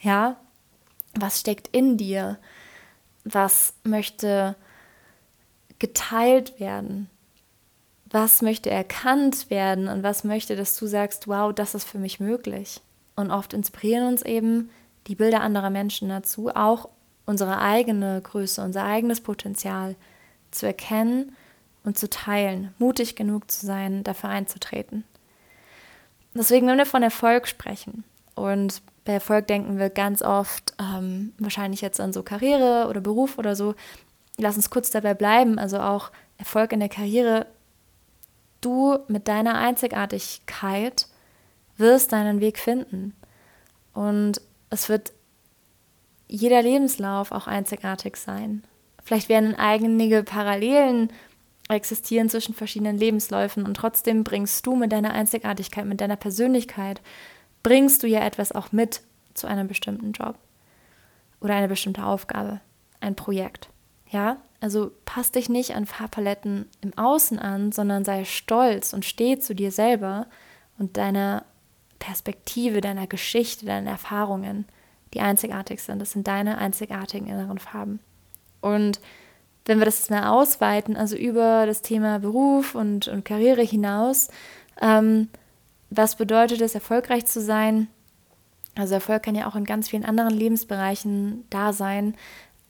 Ja? 0.00 0.36
Was 1.14 1.40
steckt 1.40 1.68
in 1.68 1.96
dir? 1.96 2.38
Was 3.24 3.74
möchte 3.84 4.56
geteilt 5.78 6.60
werden? 6.60 7.10
Was 8.08 8.42
möchte 8.42 8.70
erkannt 8.70 9.50
werden? 9.50 9.88
Und 9.88 10.02
was 10.02 10.24
möchte, 10.24 10.56
dass 10.56 10.76
du 10.78 10.86
sagst, 10.86 11.28
wow, 11.28 11.52
das 11.52 11.74
ist 11.74 11.88
für 11.88 11.98
mich 11.98 12.20
möglich? 12.20 12.80
Und 13.16 13.30
oft 13.30 13.52
inspirieren 13.52 14.06
uns 14.06 14.22
eben 14.22 14.70
die 15.06 15.14
Bilder 15.14 15.40
anderer 15.40 15.70
Menschen 15.70 16.08
dazu, 16.08 16.50
auch 16.54 16.88
unsere 17.24 17.58
eigene 17.58 18.20
Größe, 18.20 18.62
unser 18.62 18.84
eigenes 18.84 19.20
Potenzial 19.20 19.96
zu 20.50 20.66
erkennen 20.66 21.34
und 21.86 21.96
zu 21.96 22.10
teilen, 22.10 22.74
mutig 22.78 23.16
genug 23.16 23.50
zu 23.50 23.64
sein, 23.64 24.04
dafür 24.04 24.28
einzutreten. 24.28 25.04
Deswegen, 26.34 26.66
wenn 26.66 26.76
wir 26.76 26.84
von 26.84 27.02
Erfolg 27.02 27.48
sprechen 27.48 28.04
und 28.34 28.82
bei 29.04 29.14
Erfolg 29.14 29.46
denken 29.46 29.78
wir 29.78 29.88
ganz 29.88 30.20
oft 30.20 30.74
ähm, 30.80 31.32
wahrscheinlich 31.38 31.80
jetzt 31.80 32.00
an 32.00 32.12
so 32.12 32.22
Karriere 32.22 32.88
oder 32.90 33.00
Beruf 33.00 33.38
oder 33.38 33.54
so, 33.54 33.74
lass 34.36 34.56
uns 34.56 34.68
kurz 34.68 34.90
dabei 34.90 35.14
bleiben, 35.14 35.58
also 35.58 35.78
auch 35.78 36.10
Erfolg 36.38 36.72
in 36.72 36.80
der 36.80 36.88
Karriere. 36.88 37.46
Du 38.60 38.98
mit 39.06 39.28
deiner 39.28 39.54
Einzigartigkeit 39.56 41.06
wirst 41.76 42.12
deinen 42.12 42.40
Weg 42.40 42.58
finden. 42.58 43.14
Und 43.94 44.40
es 44.70 44.88
wird 44.88 45.12
jeder 46.26 46.62
Lebenslauf 46.62 47.30
auch 47.30 47.46
einzigartig 47.46 48.16
sein. 48.16 48.64
Vielleicht 49.04 49.28
werden 49.28 49.54
einige 49.54 50.24
Parallelen 50.24 51.12
existieren 51.68 52.28
zwischen 52.28 52.54
verschiedenen 52.54 52.96
Lebensläufen 52.96 53.64
und 53.64 53.74
trotzdem 53.74 54.24
bringst 54.24 54.64
du 54.66 54.76
mit 54.76 54.92
deiner 54.92 55.12
Einzigartigkeit, 55.12 55.86
mit 55.86 56.00
deiner 56.00 56.16
Persönlichkeit, 56.16 57.00
bringst 57.62 58.02
du 58.02 58.06
ja 58.06 58.20
etwas 58.20 58.52
auch 58.52 58.72
mit 58.72 59.02
zu 59.34 59.46
einem 59.46 59.66
bestimmten 59.66 60.12
Job 60.12 60.38
oder 61.40 61.54
eine 61.54 61.68
bestimmte 61.68 62.04
Aufgabe, 62.04 62.60
ein 63.00 63.16
Projekt. 63.16 63.68
Ja, 64.08 64.38
also 64.60 64.92
passt 65.04 65.34
dich 65.34 65.48
nicht 65.48 65.74
an 65.74 65.86
Farbpaletten 65.86 66.66
im 66.80 66.96
Außen 66.96 67.38
an, 67.38 67.72
sondern 67.72 68.04
sei 68.04 68.24
stolz 68.24 68.92
und 68.92 69.04
steh 69.04 69.38
zu 69.38 69.54
dir 69.54 69.72
selber 69.72 70.26
und 70.78 70.96
deiner 70.96 71.44
Perspektive, 71.98 72.80
deiner 72.80 73.06
Geschichte, 73.06 73.66
deinen 73.66 73.86
Erfahrungen, 73.86 74.66
die 75.14 75.20
einzigartig 75.20 75.82
sind. 75.82 75.98
Das 75.98 76.12
sind 76.12 76.26
deine 76.28 76.58
einzigartigen 76.58 77.26
inneren 77.26 77.58
Farben. 77.58 78.00
Und 78.60 79.00
wenn 79.66 79.78
wir 79.78 79.84
das 79.84 79.98
jetzt 79.98 80.10
mal 80.10 80.28
ausweiten, 80.28 80.96
also 80.96 81.16
über 81.16 81.66
das 81.66 81.82
Thema 81.82 82.18
Beruf 82.20 82.74
und, 82.74 83.08
und 83.08 83.24
Karriere 83.24 83.62
hinaus, 83.62 84.28
ähm, 84.80 85.28
was 85.90 86.16
bedeutet 86.16 86.60
es, 86.60 86.74
erfolgreich 86.74 87.26
zu 87.26 87.40
sein? 87.40 87.88
Also 88.76 88.94
Erfolg 88.94 89.22
kann 89.22 89.34
ja 89.34 89.48
auch 89.48 89.56
in 89.56 89.64
ganz 89.64 89.88
vielen 89.88 90.04
anderen 90.04 90.34
Lebensbereichen 90.34 91.44
da 91.50 91.72
sein. 91.72 92.14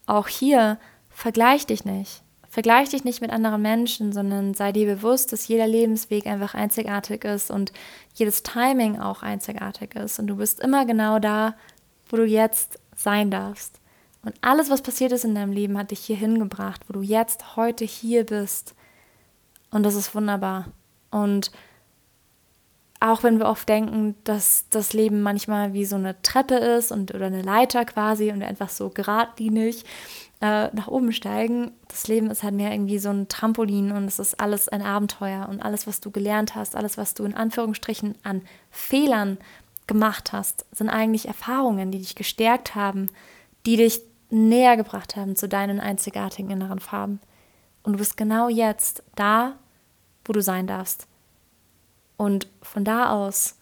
Auch 0.06 0.28
hier 0.28 0.78
vergleich 1.10 1.66
dich 1.66 1.84
nicht. 1.84 2.22
Vergleich 2.48 2.90
dich 2.90 3.04
nicht 3.04 3.20
mit 3.20 3.30
anderen 3.30 3.60
Menschen, 3.60 4.12
sondern 4.12 4.54
sei 4.54 4.72
dir 4.72 4.86
bewusst, 4.86 5.32
dass 5.32 5.48
jeder 5.48 5.66
Lebensweg 5.66 6.26
einfach 6.26 6.54
einzigartig 6.54 7.24
ist 7.24 7.50
und 7.50 7.72
jedes 8.14 8.42
Timing 8.42 8.98
auch 8.98 9.22
einzigartig 9.22 9.94
ist. 9.94 10.18
Und 10.18 10.28
du 10.28 10.36
bist 10.36 10.60
immer 10.60 10.86
genau 10.86 11.18
da, 11.18 11.54
wo 12.08 12.16
du 12.16 12.24
jetzt 12.24 12.78
sein 12.94 13.30
darfst. 13.30 13.80
Und 14.26 14.34
alles, 14.40 14.70
was 14.70 14.82
passiert 14.82 15.12
ist 15.12 15.24
in 15.24 15.36
deinem 15.36 15.52
Leben, 15.52 15.78
hat 15.78 15.92
dich 15.92 16.00
hier 16.00 16.16
hingebracht, 16.16 16.80
wo 16.88 16.92
du 16.92 17.00
jetzt 17.00 17.54
heute 17.54 17.84
hier 17.84 18.26
bist. 18.26 18.74
Und 19.70 19.84
das 19.84 19.94
ist 19.94 20.16
wunderbar. 20.16 20.66
Und 21.12 21.52
auch 22.98 23.22
wenn 23.22 23.38
wir 23.38 23.46
oft 23.46 23.68
denken, 23.68 24.16
dass 24.24 24.66
das 24.70 24.92
Leben 24.94 25.22
manchmal 25.22 25.74
wie 25.74 25.84
so 25.84 25.94
eine 25.94 26.20
Treppe 26.22 26.56
ist 26.56 26.90
und 26.90 27.14
oder 27.14 27.26
eine 27.26 27.42
Leiter 27.42 27.84
quasi 27.84 28.32
und 28.32 28.40
wir 28.40 28.48
einfach 28.48 28.68
so 28.68 28.88
geradlinig 28.88 29.84
äh, 30.40 30.74
nach 30.74 30.88
oben 30.88 31.12
steigen, 31.12 31.70
das 31.86 32.08
Leben 32.08 32.28
ist 32.28 32.42
halt 32.42 32.54
mehr 32.54 32.72
irgendwie 32.72 32.98
so 32.98 33.10
ein 33.10 33.28
Trampolin 33.28 33.92
und 33.92 34.06
es 34.06 34.18
ist 34.18 34.40
alles 34.40 34.68
ein 34.68 34.82
Abenteuer 34.82 35.48
und 35.48 35.62
alles, 35.62 35.86
was 35.86 36.00
du 36.00 36.10
gelernt 36.10 36.56
hast, 36.56 36.74
alles, 36.74 36.98
was 36.98 37.14
du 37.14 37.22
in 37.22 37.34
Anführungsstrichen 37.34 38.16
an 38.24 38.42
Fehlern 38.72 39.38
gemacht 39.86 40.32
hast, 40.32 40.66
sind 40.72 40.88
eigentlich 40.88 41.28
Erfahrungen, 41.28 41.92
die 41.92 41.98
dich 41.98 42.16
gestärkt 42.16 42.74
haben, 42.74 43.08
die 43.66 43.76
dich 43.76 44.00
näher 44.30 44.76
gebracht 44.76 45.16
haben 45.16 45.36
zu 45.36 45.48
deinen 45.48 45.80
einzigartigen 45.80 46.50
inneren 46.50 46.80
Farben. 46.80 47.20
Und 47.82 47.94
du 47.94 47.98
bist 47.98 48.16
genau 48.16 48.48
jetzt 48.48 49.02
da, 49.14 49.56
wo 50.24 50.32
du 50.32 50.42
sein 50.42 50.66
darfst. 50.66 51.06
Und 52.16 52.48
von 52.62 52.84
da 52.84 53.10
aus 53.10 53.56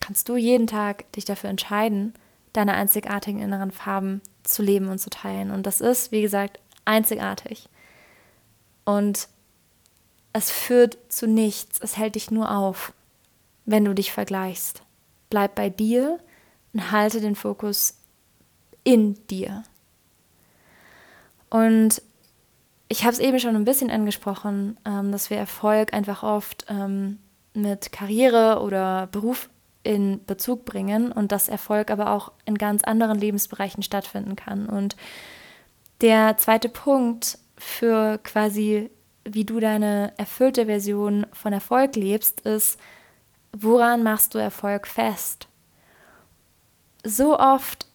kannst 0.00 0.28
du 0.28 0.36
jeden 0.36 0.66
Tag 0.66 1.10
dich 1.12 1.24
dafür 1.24 1.50
entscheiden, 1.50 2.14
deine 2.52 2.74
einzigartigen 2.74 3.40
inneren 3.40 3.70
Farben 3.70 4.20
zu 4.42 4.62
leben 4.62 4.88
und 4.88 4.98
zu 4.98 5.10
teilen. 5.10 5.50
Und 5.50 5.66
das 5.66 5.80
ist, 5.80 6.10
wie 6.10 6.22
gesagt, 6.22 6.58
einzigartig. 6.84 7.68
Und 8.84 9.28
es 10.32 10.50
führt 10.50 10.98
zu 11.08 11.26
nichts. 11.26 11.80
Es 11.80 11.96
hält 11.96 12.14
dich 12.14 12.30
nur 12.30 12.50
auf, 12.50 12.92
wenn 13.64 13.84
du 13.84 13.94
dich 13.94 14.12
vergleichst. 14.12 14.82
Bleib 15.30 15.54
bei 15.54 15.68
dir 15.68 16.18
und 16.72 16.90
halte 16.90 17.20
den 17.20 17.34
Fokus 17.34 17.98
in 18.84 19.26
dir. 19.26 19.62
Und 21.50 22.02
ich 22.88 23.04
habe 23.04 23.12
es 23.12 23.18
eben 23.18 23.38
schon 23.38 23.56
ein 23.56 23.64
bisschen 23.64 23.90
angesprochen, 23.90 24.78
ähm, 24.84 25.12
dass 25.12 25.30
wir 25.30 25.36
Erfolg 25.36 25.92
einfach 25.92 26.22
oft 26.22 26.66
ähm, 26.68 27.18
mit 27.54 27.92
Karriere 27.92 28.60
oder 28.62 29.08
Beruf 29.08 29.50
in 29.82 30.24
Bezug 30.24 30.64
bringen 30.64 31.12
und 31.12 31.32
dass 31.32 31.48
Erfolg 31.48 31.90
aber 31.90 32.10
auch 32.10 32.32
in 32.44 32.56
ganz 32.56 32.84
anderen 32.84 33.18
Lebensbereichen 33.18 33.82
stattfinden 33.82 34.36
kann. 34.36 34.66
Und 34.66 34.96
der 36.00 36.36
zweite 36.36 36.68
Punkt 36.68 37.38
für 37.56 38.18
quasi, 38.18 38.90
wie 39.24 39.44
du 39.44 39.60
deine 39.60 40.12
erfüllte 40.16 40.66
Version 40.66 41.26
von 41.32 41.52
Erfolg 41.52 41.96
lebst, 41.96 42.42
ist, 42.42 42.78
woran 43.52 44.02
machst 44.02 44.34
du 44.34 44.38
Erfolg 44.38 44.86
fest? 44.86 45.48
So 47.04 47.38
oft 47.38 47.86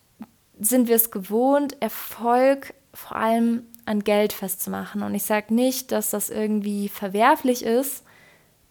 sind 0.60 0.88
wir 0.88 0.96
es 0.96 1.12
gewohnt, 1.12 1.82
Erfolg 1.82 2.74
vor 2.94 3.18
allem 3.18 3.64
an 3.86 4.04
Geld 4.04 4.34
festzumachen. 4.34 5.04
Und 5.04 5.16
ich 5.16 5.24
sage 5.24 5.54
nicht, 5.54 5.92
dass 5.92 6.12
das 6.12 6.30
irgendwie 6.30 6.90
verwerflich 6.90 7.64
ist, 7.64 8.04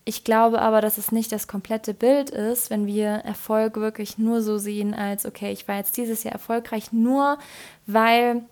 Ich 0.04 0.24
glaube 0.24 0.60
aber, 0.60 0.80
dass 0.80 0.98
es 0.98 1.12
nicht 1.12 1.30
das 1.30 1.46
komplette 1.46 1.94
Bild 1.94 2.30
ist, 2.30 2.70
wenn 2.70 2.86
wir 2.86 3.06
Erfolg 3.08 3.76
wirklich 3.76 4.18
nur 4.18 4.42
so 4.42 4.58
sehen 4.58 4.94
als, 4.94 5.24
okay, 5.26 5.52
ich 5.52 5.68
war 5.68 5.76
jetzt 5.76 5.96
dieses 5.96 6.24
Jahr 6.24 6.32
erfolgreich 6.32 6.92
nur, 6.92 7.38
weil, 7.86 8.42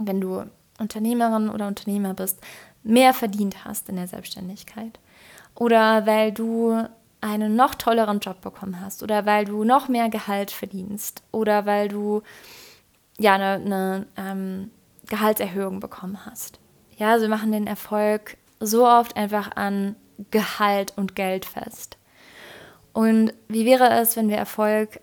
wenn 0.00 0.20
du 0.20 0.44
Unternehmerin 0.78 1.48
oder 1.50 1.68
Unternehmer 1.68 2.14
bist, 2.14 2.40
mehr 2.82 3.14
verdient 3.14 3.64
hast 3.64 3.88
in 3.88 3.96
der 3.96 4.08
Selbstständigkeit. 4.08 4.98
Oder 5.54 6.04
weil 6.06 6.32
du 6.32 6.82
einen 7.20 7.54
noch 7.54 7.76
tolleren 7.76 8.18
Job 8.18 8.40
bekommen 8.40 8.80
hast. 8.80 9.04
Oder 9.04 9.24
weil 9.24 9.44
du 9.44 9.62
noch 9.62 9.86
mehr 9.88 10.08
Gehalt 10.08 10.50
verdienst. 10.50 11.22
Oder 11.30 11.64
weil 11.66 11.86
du 11.88 12.22
ja 13.18 13.34
eine, 13.34 13.64
eine 13.64 14.06
ähm, 14.16 14.70
Gehaltserhöhung 15.12 15.78
bekommen 15.78 16.24
hast. 16.24 16.58
Ja, 16.96 17.10
also 17.10 17.24
wir 17.26 17.28
machen 17.28 17.52
den 17.52 17.66
Erfolg 17.66 18.38
so 18.60 18.88
oft 18.88 19.14
einfach 19.14 19.56
an 19.56 19.94
Gehalt 20.30 20.94
und 20.96 21.14
Geld 21.14 21.44
fest. 21.44 21.98
Und 22.94 23.34
wie 23.46 23.66
wäre 23.66 23.90
es, 24.00 24.16
wenn 24.16 24.30
wir 24.30 24.38
Erfolg 24.38 25.00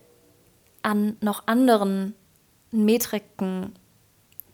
an 0.82 1.16
noch 1.22 1.46
anderen 1.46 2.16
Metriken 2.72 3.76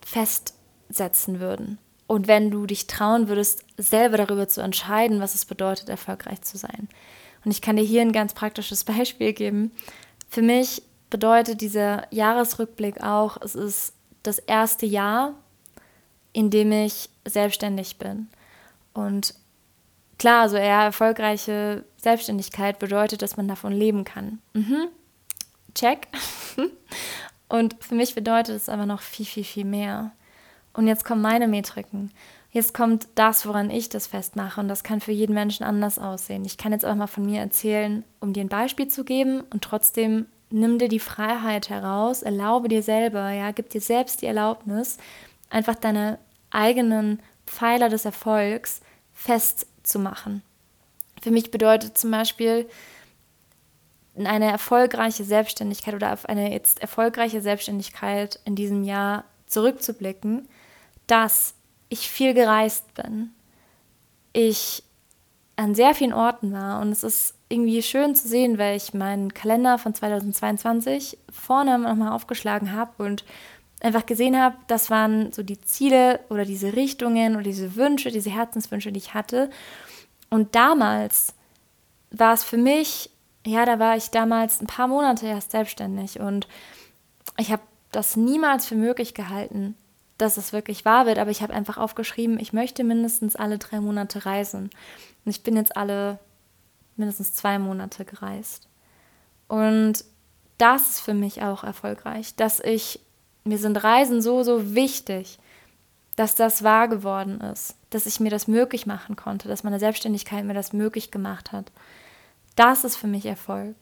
festsetzen 0.06 1.40
würden? 1.40 1.78
Und 2.06 2.28
wenn 2.28 2.52
du 2.52 2.66
dich 2.66 2.88
trauen 2.88 3.30
würdest, 3.30 3.64
selber 3.78 4.18
darüber 4.18 4.50
zu 4.50 4.60
entscheiden, 4.60 5.22
was 5.22 5.36
es 5.36 5.46
bedeutet, 5.46 5.88
erfolgreich 5.88 6.42
zu 6.42 6.58
sein. 6.58 6.90
Und 7.46 7.52
ich 7.52 7.62
kann 7.62 7.78
dir 7.78 7.84
hier 7.86 8.02
ein 8.02 8.12
ganz 8.12 8.34
praktisches 8.34 8.84
Beispiel 8.94 9.32
geben. 9.32 9.72
Für 10.28 10.42
mich 10.42 10.84
bedeutet 11.10 11.62
dieser 11.62 12.14
Jahresrückblick 12.14 13.02
auch, 13.02 13.42
es 13.42 13.56
ist 13.56 13.94
das 14.22 14.40
erste 14.40 14.86
Jahr, 14.86 15.36
in 16.36 16.50
dem 16.50 16.70
ich 16.74 17.10
selbstständig 17.24 17.98
bin. 17.98 18.28
Und 18.94 19.34
klar, 20.18 20.50
so 20.50 20.58
eher 20.58 20.82
erfolgreiche 20.82 21.86
Selbstständigkeit 21.96 22.78
bedeutet, 22.78 23.22
dass 23.22 23.38
man 23.38 23.48
davon 23.48 23.72
leben 23.72 24.04
kann. 24.04 24.40
Mhm. 24.54 24.90
Check. 25.74 26.10
Und 27.48 27.78
für 27.80 27.96
mich 27.96 28.16
bedeutet 28.16 28.58
es 28.58 28.68
aber 28.68 28.86
noch 28.86 29.02
viel, 29.02 29.26
viel, 29.26 29.46
viel 29.46 29.64
mehr. 29.64 30.12
Und 30.74 30.88
jetzt 30.88 31.06
kommen 31.06 31.22
meine 31.22 31.48
Metriken. 31.48 32.12
Jetzt 32.52 32.74
kommt 32.74 33.08
das, 33.16 33.48
woran 33.48 33.70
ich 33.70 33.88
das 33.88 34.08
festmache. 34.08 34.60
Und 34.60 34.68
das 34.68 34.84
kann 34.84 35.00
für 35.00 35.14
jeden 35.14 35.34
Menschen 35.34 35.64
anders 35.64 35.98
aussehen. 35.98 36.44
Ich 36.44 36.58
kann 36.58 36.74
jetzt 36.74 36.86
auch 36.86 36.96
mal 36.96 37.08
von 37.08 37.26
mir 37.26 37.40
erzählen, 37.40 38.04
um 38.20 38.34
dir 38.34 38.42
ein 38.42 38.50
Beispiel 38.50 38.90
zu 38.90 39.06
geben. 39.06 39.42
Und 39.52 39.64
trotzdem 39.64 40.26
nimm 40.50 40.80
dir 40.80 40.90
die 40.90 41.00
Freiheit 41.00 41.70
heraus, 41.70 42.24
erlaube 42.24 42.68
dir 42.68 42.84
selber, 42.84 43.32
ja, 43.32 43.52
gib 43.52 43.70
dir 43.70 43.82
selbst 43.82 44.22
die 44.22 44.26
Erlaubnis, 44.26 44.98
einfach 45.56 45.76
deine 45.76 46.20
eigenen 46.52 47.22
Pfeiler 47.46 47.88
des 47.88 48.04
Erfolgs 48.04 48.82
festzumachen. 49.14 50.44
Für 51.22 51.32
mich 51.32 51.50
bedeutet 51.50 51.98
zum 51.98 52.12
Beispiel 52.12 52.70
eine 54.18 54.52
erfolgreiche 54.52 55.24
Selbstständigkeit 55.24 55.94
oder 55.94 56.12
auf 56.12 56.26
eine 56.28 56.52
jetzt 56.52 56.82
erfolgreiche 56.82 57.42
Selbstständigkeit 57.42 58.40
in 58.44 58.56
diesem 58.58 58.84
Jahr 58.84 59.24
zurückzublicken, 59.48 60.50
dass 61.08 61.54
ich 61.88 62.10
viel 62.10 62.34
gereist 62.34 62.94
bin, 62.94 63.32
ich 64.34 64.84
an 65.56 65.74
sehr 65.74 65.96
vielen 65.96 66.14
Orten 66.14 66.52
war 66.52 66.82
und 66.82 66.92
es 66.92 67.04
ist 67.04 67.36
irgendwie 67.48 67.82
schön 67.82 68.14
zu 68.14 68.28
sehen, 68.28 68.58
weil 68.58 68.76
ich 68.76 68.94
meinen 68.94 69.34
Kalender 69.34 69.78
von 69.78 69.94
2022 69.94 71.18
vorne 71.32 71.80
nochmal 71.80 72.12
aufgeschlagen 72.12 72.74
habe 72.74 73.04
und 73.04 73.24
einfach 73.82 74.06
gesehen 74.06 74.40
habe, 74.40 74.56
das 74.68 74.90
waren 74.90 75.32
so 75.32 75.44
die 75.44 75.60
Ziele 75.62 76.20
oder 76.30 76.46
diese 76.46 76.74
Richtungen 76.76 77.36
oder 77.36 77.44
diese 77.44 77.76
Wünsche, 77.76 78.12
diese 78.12 78.30
Herzenswünsche, 78.30 78.92
die 78.92 79.00
ich 79.00 79.14
hatte. 79.14 79.50
Und 80.30 80.56
damals 80.56 81.34
war 82.12 82.34
es 82.34 82.44
für 82.44 82.58
mich, 82.58 83.10
ja, 83.46 83.66
da 83.66 83.80
war 83.80 83.96
ich 83.96 84.10
damals 84.10 84.62
ein 84.62 84.68
paar 84.68 84.88
Monate 84.88 85.28
erst 85.28 85.52
selbstständig 85.52 86.20
und 86.20 86.48
ich 87.38 87.52
habe 87.52 87.62
das 87.92 88.16
niemals 88.16 88.66
für 88.66 88.76
möglich 88.76 89.14
gehalten, 89.14 89.76
dass 90.18 90.38
es 90.38 90.54
wirklich 90.54 90.86
wahr 90.86 91.06
wird, 91.06 91.18
aber 91.18 91.32
ich 91.32 91.42
habe 91.42 91.54
einfach 91.54 91.78
aufgeschrieben, 91.78 92.40
ich 92.40 92.54
möchte 92.54 92.84
mindestens 92.84 93.36
alle 93.36 93.58
drei 93.58 93.82
Monate 93.82 94.26
reisen. 94.26 94.70
Und 95.26 95.30
ich 95.30 95.44
bin 95.44 95.56
jetzt 95.56 95.76
alle 95.76 96.20
mindestens 96.96 97.34
zwei 97.34 97.60
Monate 97.60 98.06
gereist. 98.06 98.68
Und 99.48 100.06
das 100.58 100.90
ist 100.90 101.00
für 101.02 101.14
mich 101.14 101.42
auch 101.42 101.64
erfolgreich, 101.64 102.36
dass 102.36 102.60
ich, 102.60 103.02
mir 103.46 103.58
sind 103.58 103.84
Reisen 103.84 104.22
so, 104.22 104.44
so 104.44 104.76
wichtig, 104.76 105.40
dass 106.16 106.36
das 106.36 106.64
wahr 106.64 106.88
geworden 106.88 107.42
ist, 107.42 107.76
dass 107.92 108.06
ich 108.06 108.20
mir 108.20 108.30
das 108.30 108.48
möglich 108.48 108.86
machen 108.86 109.16
konnte, 109.16 109.48
dass 109.48 109.64
meine 109.64 109.80
Selbstständigkeit 109.80 110.46
mir 110.46 110.54
das 110.54 110.74
möglich 110.74 111.12
gemacht 111.12 111.52
hat. 111.52 111.72
Das 112.56 112.84
ist 112.84 112.96
für 112.96 113.08
mich 113.08 113.26
Erfolg. 113.26 113.76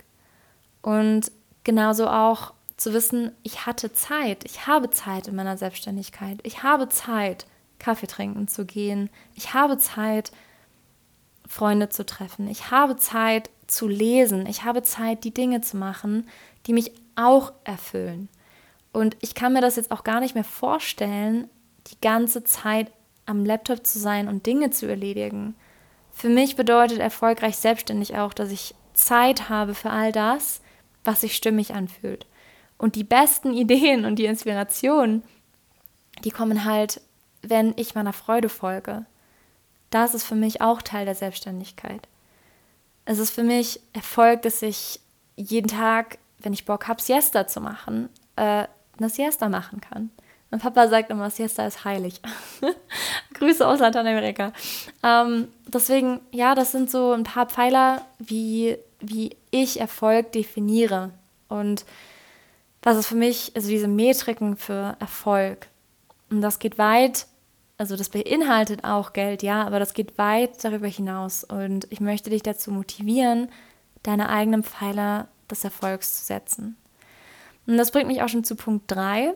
Und 0.82 1.32
genauso 1.64 2.08
auch 2.08 2.54
zu 2.76 2.94
wissen, 2.94 3.32
ich 3.44 3.66
hatte 3.66 3.94
Zeit, 3.94 4.44
ich 4.46 4.68
habe 4.68 4.90
Zeit 4.90 5.28
in 5.28 5.36
meiner 5.36 5.58
Selbstständigkeit, 5.58 6.40
ich 6.44 6.64
habe 6.64 6.90
Zeit, 6.90 7.46
Kaffee 7.80 8.08
trinken 8.08 8.48
zu 8.48 8.66
gehen, 8.66 9.10
ich 9.36 9.54
habe 9.54 9.78
Zeit, 9.78 10.32
Freunde 11.48 11.90
zu 11.90 12.06
treffen, 12.06 12.48
ich 12.48 12.72
habe 12.72 12.98
Zeit 12.98 13.50
zu 13.68 13.88
lesen, 13.88 14.48
ich 14.48 14.64
habe 14.64 14.82
Zeit, 14.82 15.24
die 15.24 15.34
Dinge 15.34 15.62
zu 15.62 15.78
machen, 15.78 16.28
die 16.66 16.74
mich 16.74 16.92
auch 17.16 17.54
erfüllen. 17.64 18.28
Und 18.94 19.18
ich 19.22 19.36
kann 19.36 19.54
mir 19.54 19.62
das 19.62 19.76
jetzt 19.76 19.92
auch 19.92 20.04
gar 20.04 20.20
nicht 20.20 20.36
mehr 20.36 20.44
vorstellen, 20.44 21.50
die 21.88 22.00
ganze 22.00 22.44
Zeit 22.44 22.92
am 23.26 23.44
Laptop 23.44 23.86
zu 23.86 24.00
sein 24.00 24.28
und 24.28 24.46
Dinge 24.46 24.70
zu 24.70 24.88
erledigen. 24.88 25.56
Für 26.12 26.30
mich 26.30 26.56
bedeutet 26.56 27.00
erfolgreich 27.00 27.58
selbstständig 27.58 28.16
auch, 28.16 28.34
dass 28.34 28.52
ich 28.52 28.76
Zeit 28.94 29.50
habe 29.50 29.74
für 29.74 29.90
all 29.90 30.12
das, 30.12 30.62
was 31.04 31.22
sich 31.22 31.36
stimmig 31.36 31.74
anfühlt. 31.74 32.28
Und 32.78 32.96
die 32.96 33.04
besten 33.04 33.54
Ideen 33.54 34.06
und 34.06 34.18
die 34.18 34.26
Inspirationen, 34.26 35.24
die 36.24 36.32
kommen 36.32 36.64
halt, 36.64 37.02
wenn 37.42 37.74
ich 37.76 37.96
meiner 37.96 38.14
Freude 38.14 38.48
folge. 38.48 39.06
Das 39.90 40.14
ist 40.14 40.24
für 40.24 40.36
mich 40.36 40.62
auch 40.62 40.82
Teil 40.82 41.06
der 41.06 41.16
Selbstständigkeit. 41.16 42.08
Es 43.06 43.20
ist 43.20 43.32
für 43.32 43.44
mich 43.44 43.82
Erfolg, 43.92 44.44
dass 44.44 44.62
ich 44.62 45.02
jeden 45.36 45.68
Tag, 45.68 46.20
wenn 46.40 46.54
ich 46.54 46.66
Bock 46.66 46.88
habe, 46.88 47.02
Siesta 47.02 47.48
zu 47.48 47.60
machen, 47.60 48.10
äh, 48.36 48.66
eine 48.98 49.10
Siesta 49.10 49.50
machen 49.50 49.82
kann. 49.82 50.12
Mein 50.54 50.60
Papa 50.60 50.88
sagt 50.88 51.10
immer, 51.10 51.32
Siesta 51.32 51.66
ist 51.66 51.84
heilig. 51.84 52.22
Grüße 53.34 53.68
aus 53.68 53.80
Lateinamerika. 53.80 54.54
Ähm, 55.02 55.48
deswegen, 55.68 56.20
ja, 56.32 56.54
das 56.54 56.72
sind 56.72 56.92
so 56.92 57.12
ein 57.12 57.24
paar 57.24 57.48
Pfeiler, 57.48 58.06
wie, 58.20 58.78
wie 59.00 59.36
ich 59.50 59.80
Erfolg 59.80 60.32
definiere. 60.32 61.10
Und 61.50 61.86
das 62.82 62.98
ist 62.98 63.08
für 63.08 63.16
mich, 63.16 63.52
also 63.56 63.68
diese 63.68 63.88
Metriken 63.88 64.56
für 64.56 64.96
Erfolg. 65.00 65.70
Und 66.30 66.42
das 66.42 66.60
geht 66.60 66.78
weit, 66.78 67.26
also 67.78 67.96
das 67.96 68.10
beinhaltet 68.10 68.84
auch 68.84 69.14
Geld, 69.14 69.42
ja, 69.42 69.66
aber 69.66 69.80
das 69.80 69.94
geht 69.94 70.18
weit 70.18 70.64
darüber 70.64 70.88
hinaus. 70.88 71.44
Und 71.44 71.88
ich 71.90 72.00
möchte 72.00 72.30
dich 72.30 72.44
dazu 72.44 72.70
motivieren, 72.72 73.50
deine 74.04 74.30
eigenen 74.30 74.64
Pfeiler 74.64 75.30
des 75.50 75.64
Erfolgs 75.64 76.20
zu 76.20 76.26
setzen. 76.26 76.78
Und 77.66 77.78
das 77.78 77.92
bringt 77.92 78.08
mich 78.08 78.22
auch 78.22 78.30
schon 78.30 78.44
zu 78.44 78.56
Punkt 78.56 78.92
3, 78.92 79.34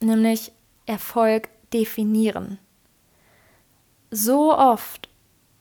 nämlich 0.00 0.52
Erfolg 0.86 1.48
definieren. 1.72 2.58
So 4.10 4.56
oft 4.56 5.08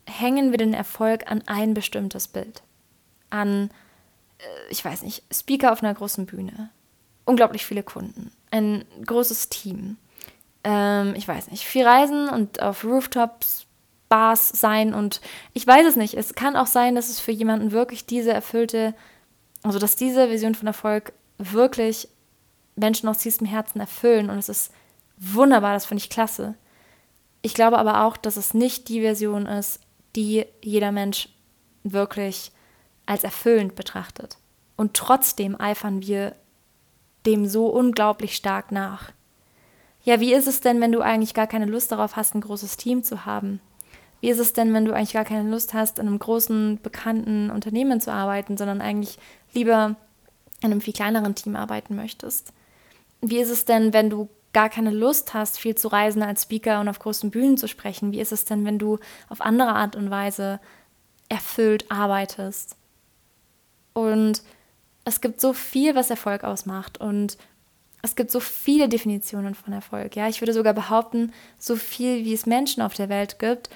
hängen 0.05 0.51
wir 0.51 0.57
den 0.57 0.73
Erfolg 0.73 1.29
an 1.29 1.43
ein 1.45 1.73
bestimmtes 1.73 2.27
Bild. 2.27 2.63
An, 3.29 3.69
äh, 4.39 4.71
ich 4.71 4.83
weiß 4.83 5.03
nicht, 5.03 5.23
Speaker 5.31 5.71
auf 5.71 5.83
einer 5.83 5.93
großen 5.93 6.25
Bühne, 6.25 6.71
unglaublich 7.25 7.65
viele 7.65 7.83
Kunden, 7.83 8.31
ein 8.49 8.85
großes 9.05 9.49
Team. 9.49 9.97
Ähm, 10.63 11.13
ich 11.15 11.27
weiß 11.27 11.51
nicht, 11.51 11.65
viel 11.65 11.85
reisen 11.85 12.27
und 12.29 12.61
auf 12.61 12.83
Rooftops, 12.83 13.67
Bars 14.09 14.49
sein 14.49 14.95
und 14.95 15.21
ich 15.53 15.65
weiß 15.65 15.85
es 15.85 15.95
nicht. 15.95 16.15
Es 16.15 16.33
kann 16.33 16.55
auch 16.55 16.65
sein, 16.65 16.95
dass 16.95 17.09
es 17.09 17.19
für 17.19 17.31
jemanden 17.31 17.71
wirklich 17.71 18.07
diese 18.07 18.33
erfüllte, 18.33 18.95
also 19.61 19.77
dass 19.77 19.95
diese 19.95 20.31
Vision 20.31 20.55
von 20.55 20.67
Erfolg 20.67 21.13
wirklich 21.39 22.07
Menschen 22.75 23.09
aus 23.09 23.17
tiefstem 23.17 23.47
Herzen 23.47 23.79
erfüllen 23.79 24.29
und 24.29 24.37
es 24.37 24.49
ist 24.49 24.71
wunderbar, 25.17 25.73
das 25.73 25.85
finde 25.85 26.03
ich 26.03 26.09
klasse. 26.09 26.55
Ich 27.41 27.53
glaube 27.53 27.77
aber 27.77 28.03
auch, 28.03 28.17
dass 28.17 28.37
es 28.37 28.53
nicht 28.53 28.89
die 28.89 29.01
Version 29.01 29.45
ist, 29.45 29.79
die 30.15 30.45
jeder 30.61 30.91
Mensch 30.91 31.29
wirklich 31.83 32.51
als 33.05 33.23
erfüllend 33.23 33.75
betrachtet. 33.75 34.37
Und 34.75 34.93
trotzdem 34.93 35.59
eifern 35.59 36.01
wir 36.01 36.35
dem 37.25 37.47
so 37.47 37.67
unglaublich 37.67 38.35
stark 38.35 38.71
nach. 38.71 39.11
Ja, 40.03 40.19
wie 40.19 40.33
ist 40.33 40.47
es 40.47 40.61
denn, 40.61 40.79
wenn 40.79 40.91
du 40.91 41.01
eigentlich 41.01 41.33
gar 41.33 41.47
keine 41.47 41.65
Lust 41.65 41.91
darauf 41.91 42.15
hast, 42.15 42.35
ein 42.35 42.41
großes 42.41 42.77
Team 42.77 43.03
zu 43.03 43.25
haben? 43.25 43.59
Wie 44.21 44.29
ist 44.29 44.39
es 44.39 44.53
denn, 44.53 44.73
wenn 44.73 44.85
du 44.85 44.93
eigentlich 44.93 45.13
gar 45.13 45.25
keine 45.25 45.49
Lust 45.49 45.73
hast, 45.73 45.99
in 45.99 46.07
einem 46.07 46.19
großen, 46.19 46.79
bekannten 46.81 47.49
Unternehmen 47.51 48.01
zu 48.01 48.11
arbeiten, 48.11 48.57
sondern 48.57 48.81
eigentlich 48.81 49.17
lieber 49.53 49.95
in 50.61 50.71
einem 50.71 50.81
viel 50.81 50.93
kleineren 50.93 51.35
Team 51.35 51.55
arbeiten 51.55 51.95
möchtest? 51.95 52.53
Wie 53.21 53.39
ist 53.39 53.49
es 53.49 53.65
denn, 53.65 53.93
wenn 53.93 54.09
du 54.09 54.29
gar 54.53 54.69
keine 54.69 54.91
Lust 54.91 55.33
hast, 55.33 55.59
viel 55.59 55.75
zu 55.75 55.89
reisen 55.89 56.23
als 56.23 56.43
Speaker 56.43 56.79
und 56.79 56.87
auf 56.87 56.99
großen 56.99 57.31
Bühnen 57.31 57.57
zu 57.57 57.67
sprechen? 57.67 58.11
Wie 58.11 58.19
ist 58.19 58.31
es 58.31 58.45
denn, 58.45 58.65
wenn 58.65 58.79
du 58.79 58.97
auf 59.29 59.41
andere 59.41 59.75
Art 59.75 59.95
und 59.95 60.09
Weise 60.09 60.59
erfüllt 61.29 61.89
arbeitest. 61.89 62.75
Und 63.93 64.41
es 65.05 65.21
gibt 65.21 65.39
so 65.39 65.53
viel, 65.53 65.95
was 65.95 66.09
Erfolg 66.09 66.43
ausmacht 66.43 66.99
und 66.99 67.37
es 68.01 68.15
gibt 68.15 68.31
so 68.31 68.39
viele 68.39 68.89
Definitionen 68.89 69.55
von 69.55 69.73
Erfolg. 69.73 70.15
Ja, 70.15 70.27
ich 70.27 70.41
würde 70.41 70.53
sogar 70.53 70.73
behaupten, 70.73 71.33
so 71.57 71.75
viel 71.75 72.25
wie 72.25 72.33
es 72.33 72.45
Menschen 72.45 72.81
auf 72.81 72.93
der 72.93 73.09
Welt 73.09 73.39
gibt, 73.39 73.69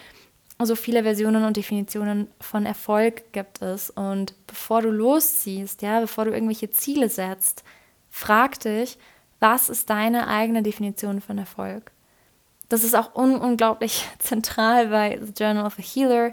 so 0.59 0.75
viele 0.75 1.03
Versionen 1.03 1.43
und 1.43 1.57
Definitionen 1.57 2.27
von 2.39 2.65
Erfolg 2.65 3.31
gibt 3.33 3.61
es. 3.61 3.89
Und 3.89 4.33
bevor 4.47 4.81
du 4.81 4.91
losziehst, 4.91 5.81
ja, 5.81 5.99
bevor 5.99 6.25
du 6.25 6.31
irgendwelche 6.31 6.69
Ziele 6.69 7.09
setzt, 7.09 7.63
frag 8.09 8.59
dich, 8.59 8.97
was 9.39 9.69
ist 9.69 9.89
deine 9.89 10.27
eigene 10.27 10.63
Definition 10.63 11.19
von 11.21 11.37
Erfolg? 11.37 11.91
Das 12.69 12.83
ist 12.83 12.95
auch 12.95 13.15
un 13.15 13.35
unglaublich 13.35 14.07
zentral 14.19 14.87
bei 14.87 15.19
The 15.21 15.33
Journal 15.37 15.65
of 15.65 15.79
a 15.79 15.81
Healer 15.81 16.31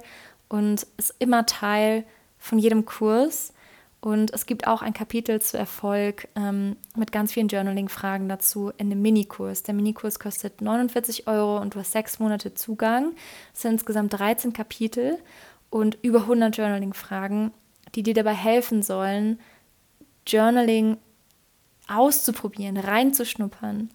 und 0.49 0.87
ist 0.97 1.15
immer 1.19 1.47
Teil 1.47 2.05
von 2.39 2.59
jedem 2.59 2.85
Kurs. 2.85 3.53
Und 4.01 4.33
es 4.33 4.47
gibt 4.47 4.67
auch 4.67 4.81
ein 4.81 4.95
Kapitel 4.95 5.43
zu 5.43 5.59
Erfolg 5.59 6.29
ähm, 6.35 6.77
mit 6.97 7.13
ganz 7.13 7.33
vielen 7.33 7.49
Journaling-Fragen 7.49 8.29
dazu 8.31 8.73
in 8.79 8.89
dem 8.89 9.03
Minikurs. 9.03 9.63
Der 9.63 9.75
Minikurs 9.75 10.19
kostet 10.19 10.63
49 10.63 11.27
Euro 11.27 11.59
und 11.59 11.75
du 11.75 11.81
hast 11.81 11.93
sechs 11.93 12.19
Monate 12.19 12.55
Zugang. 12.55 13.13
Es 13.53 13.61
sind 13.61 13.73
insgesamt 13.73 14.19
13 14.19 14.55
Kapitel 14.55 15.19
und 15.69 15.99
über 16.03 16.21
100 16.23 16.57
Journaling-Fragen, 16.57 17.53
die 17.95 18.03
dir 18.03 18.15
dabei 18.15 18.35
helfen 18.35 18.83
sollen, 18.83 19.39
Journaling 20.27 20.97
auszuprobieren, 21.87 22.79
reinzuschnuppern. 22.79 23.91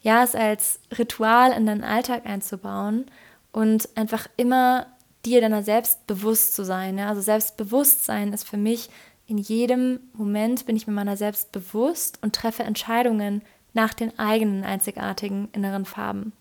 Ja, 0.00 0.24
es 0.24 0.34
als 0.34 0.80
Ritual 0.96 1.52
in 1.52 1.66
deinen 1.66 1.84
Alltag 1.84 2.24
einzubauen 2.24 3.10
und 3.52 3.90
einfach 3.94 4.26
immer 4.38 4.86
dir 5.26 5.42
deiner 5.42 5.62
selbst 5.62 6.06
bewusst 6.06 6.54
zu 6.54 6.64
sein. 6.64 6.96
Ja? 6.96 7.08
Also 7.08 7.20
Selbstbewusstsein 7.20 8.32
ist 8.32 8.48
für 8.48 8.56
mich 8.56 8.88
in 9.30 9.38
jedem 9.38 10.00
Moment 10.12 10.66
bin 10.66 10.74
ich 10.76 10.88
mir 10.88 10.92
meiner 10.92 11.16
selbst 11.16 11.52
bewusst 11.52 12.18
und 12.20 12.34
treffe 12.34 12.64
Entscheidungen 12.64 13.42
nach 13.72 13.94
den 13.94 14.18
eigenen 14.18 14.64
einzigartigen 14.64 15.48
inneren 15.52 15.84
Farben. 15.84 16.32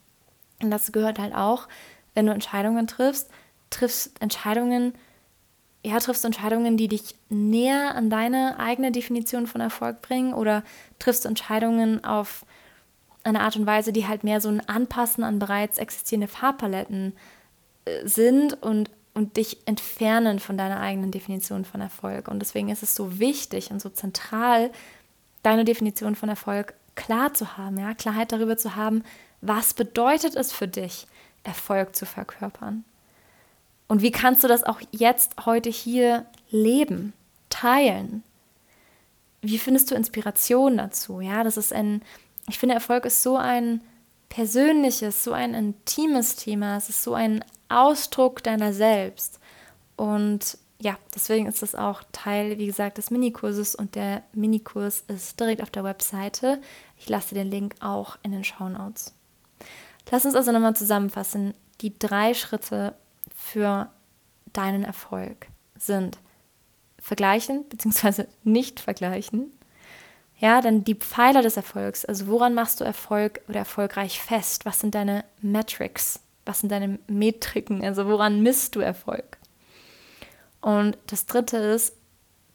Und 0.59 0.71
das 0.71 0.91
gehört 0.91 1.19
halt 1.19 1.35
auch, 1.35 1.67
wenn 2.15 2.25
du 2.25 2.33
Entscheidungen 2.33 2.87
triffst, 2.87 3.29
triffst 3.69 4.19
Entscheidungen, 4.19 4.93
ja, 5.85 5.99
triffst 5.99 6.25
Entscheidungen, 6.25 6.77
die 6.77 6.87
dich 6.87 7.15
näher 7.29 7.93
an 7.93 8.09
deine 8.09 8.57
eigene 8.59 8.91
Definition 8.91 9.45
von 9.45 9.61
Erfolg 9.61 10.01
bringen 10.01 10.33
oder 10.33 10.63
triffst 10.97 11.27
Entscheidungen 11.27 12.03
auf 12.03 12.43
eine 13.23 13.41
Art 13.41 13.55
und 13.55 13.67
Weise, 13.67 13.93
die 13.93 14.07
halt 14.07 14.23
mehr 14.23 14.41
so 14.41 14.49
ein 14.49 14.67
Anpassen 14.67 15.23
an 15.23 15.37
bereits 15.37 15.77
existierende 15.77 16.27
Farbpaletten 16.27 17.13
äh, 17.85 18.07
sind 18.07 18.63
und 18.63 18.89
und 19.19 19.35
dich 19.35 19.57
entfernen 19.65 20.39
von 20.39 20.57
deiner 20.57 20.79
eigenen 20.79 21.11
Definition 21.11 21.65
von 21.65 21.81
Erfolg. 21.81 22.29
Und 22.29 22.39
deswegen 22.39 22.69
ist 22.69 22.83
es 22.83 22.95
so 22.95 23.19
wichtig 23.19 23.69
und 23.69 23.81
so 23.81 23.89
zentral, 23.89 24.71
deine 25.43 25.65
Definition 25.65 26.15
von 26.15 26.29
Erfolg 26.29 26.73
klar 26.95 27.33
zu 27.33 27.57
haben, 27.57 27.77
ja, 27.77 27.93
Klarheit 27.93 28.31
darüber 28.31 28.55
zu 28.55 28.77
haben, 28.77 29.03
was 29.41 29.73
bedeutet 29.73 30.37
es 30.37 30.53
für 30.53 30.69
dich, 30.69 31.05
Erfolg 31.43 31.97
zu 31.97 32.05
verkörpern. 32.05 32.85
Und 33.89 34.01
wie 34.01 34.11
kannst 34.11 34.41
du 34.41 34.47
das 34.47 34.63
auch 34.63 34.79
jetzt, 34.91 35.45
heute 35.45 35.69
hier 35.69 36.25
leben, 36.49 37.11
teilen? 37.49 38.23
Wie 39.41 39.57
findest 39.57 39.91
du 39.91 39.95
Inspiration 39.95 40.77
dazu? 40.77 41.19
Ja, 41.19 41.43
das 41.43 41.57
ist 41.57 41.73
ein, 41.73 42.01
ich 42.47 42.57
finde, 42.57 42.75
Erfolg 42.75 43.03
ist 43.03 43.21
so 43.21 43.35
ein 43.35 43.81
persönliches, 44.29 45.23
so 45.23 45.33
ein 45.33 45.53
intimes 45.53 46.35
Thema. 46.35 46.77
Es 46.77 46.89
ist 46.89 47.03
so 47.03 47.13
ein 47.13 47.43
Ausdruck 47.67 48.43
deiner 48.43 48.73
selbst. 48.73 49.39
Und 49.95 50.57
ja, 50.81 50.97
deswegen 51.13 51.47
ist 51.47 51.61
das 51.61 51.75
auch 51.75 52.03
Teil, 52.13 52.57
wie 52.57 52.67
gesagt, 52.67 52.97
des 52.97 53.11
Minikurses 53.11 53.75
und 53.75 53.95
der 53.95 54.23
Minikurs 54.33 55.03
ist 55.07 55.39
direkt 55.39 55.61
auf 55.61 55.69
der 55.69 55.83
Webseite. 55.83 56.61
Ich 56.97 57.09
lasse 57.09 57.35
den 57.35 57.49
Link 57.49 57.75
auch 57.81 58.17
in 58.23 58.31
den 58.31 58.45
Show 58.45 58.69
Notes. 58.69 59.13
Lass 60.09 60.25
uns 60.25 60.35
also 60.35 60.51
nochmal 60.51 60.75
zusammenfassen. 60.75 61.53
Die 61.81 61.97
drei 61.97 62.33
Schritte 62.33 62.95
für 63.35 63.89
deinen 64.53 64.83
Erfolg 64.83 65.47
sind 65.77 66.17
vergleichen 66.97 67.65
bzw. 67.65 68.25
nicht 68.43 68.79
vergleichen. 68.79 69.51
Ja, 70.39 70.61
dann 70.61 70.85
die 70.85 70.95
Pfeiler 70.95 71.41
des 71.41 71.57
Erfolgs. 71.57 72.05
Also 72.05 72.27
woran 72.27 72.53
machst 72.53 72.79
du 72.79 72.85
Erfolg 72.85 73.41
oder 73.49 73.59
erfolgreich 73.59 74.21
fest? 74.21 74.65
Was 74.65 74.79
sind 74.79 74.95
deine 74.95 75.25
Metrics? 75.41 76.21
Was 76.45 76.61
sind 76.61 76.71
deine 76.71 76.97
Metriken? 77.07 77.83
Also 77.83 78.07
woran 78.07 78.41
misst 78.41 78.75
du 78.75 78.79
Erfolg? 78.79 79.37
Und 80.61 80.97
das 81.07 81.25
dritte 81.25 81.57
ist 81.57 81.93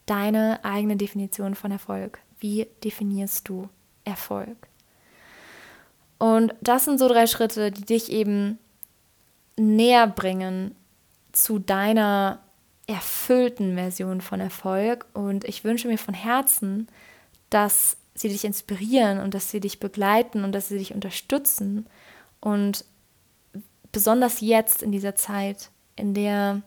deine 0.07 0.61
eigene 0.65 0.97
Definition 0.97 1.55
von 1.55 1.71
Erfolg. 1.71 2.19
Wie 2.41 2.67
definierst 2.83 3.49
du 3.49 3.69
Erfolg? 4.05 4.57
Und 6.19 6.55
das 6.63 6.87
sind 6.87 6.99
so 6.99 7.09
drei 7.09 7.27
Schritte, 7.27 7.71
die 7.71 7.85
dich 7.85 8.11
eben 8.11 8.59
näher 9.57 10.07
bringen 10.07 10.75
zu 11.33 11.59
deiner 11.59 12.41
erfüllten 12.87 13.75
Version 13.75 14.21
von 14.21 14.41
Erfolg. 14.41 15.07
Und 15.13 15.45
ich 15.45 15.65
wünsche 15.65 15.89
mir 15.89 15.99
von 15.99 16.15
Herzen, 16.15 16.89
dass 17.55 17.97
sie 18.15 18.29
dich 18.29 18.45
inspirieren 18.45 19.21
und 19.21 19.33
dass 19.33 19.51
sie 19.51 19.61
dich 19.61 19.79
begleiten 19.79 20.43
und 20.43 20.53
dass 20.53 20.69
sie 20.69 20.79
dich 20.79 20.93
unterstützen 20.93 21.87
und 22.41 22.85
besonders 23.93 24.41
jetzt 24.41 24.83
in 24.83 24.91
dieser 24.91 25.15
Zeit, 25.15 25.71
in 25.95 26.15
der, 26.15 26.63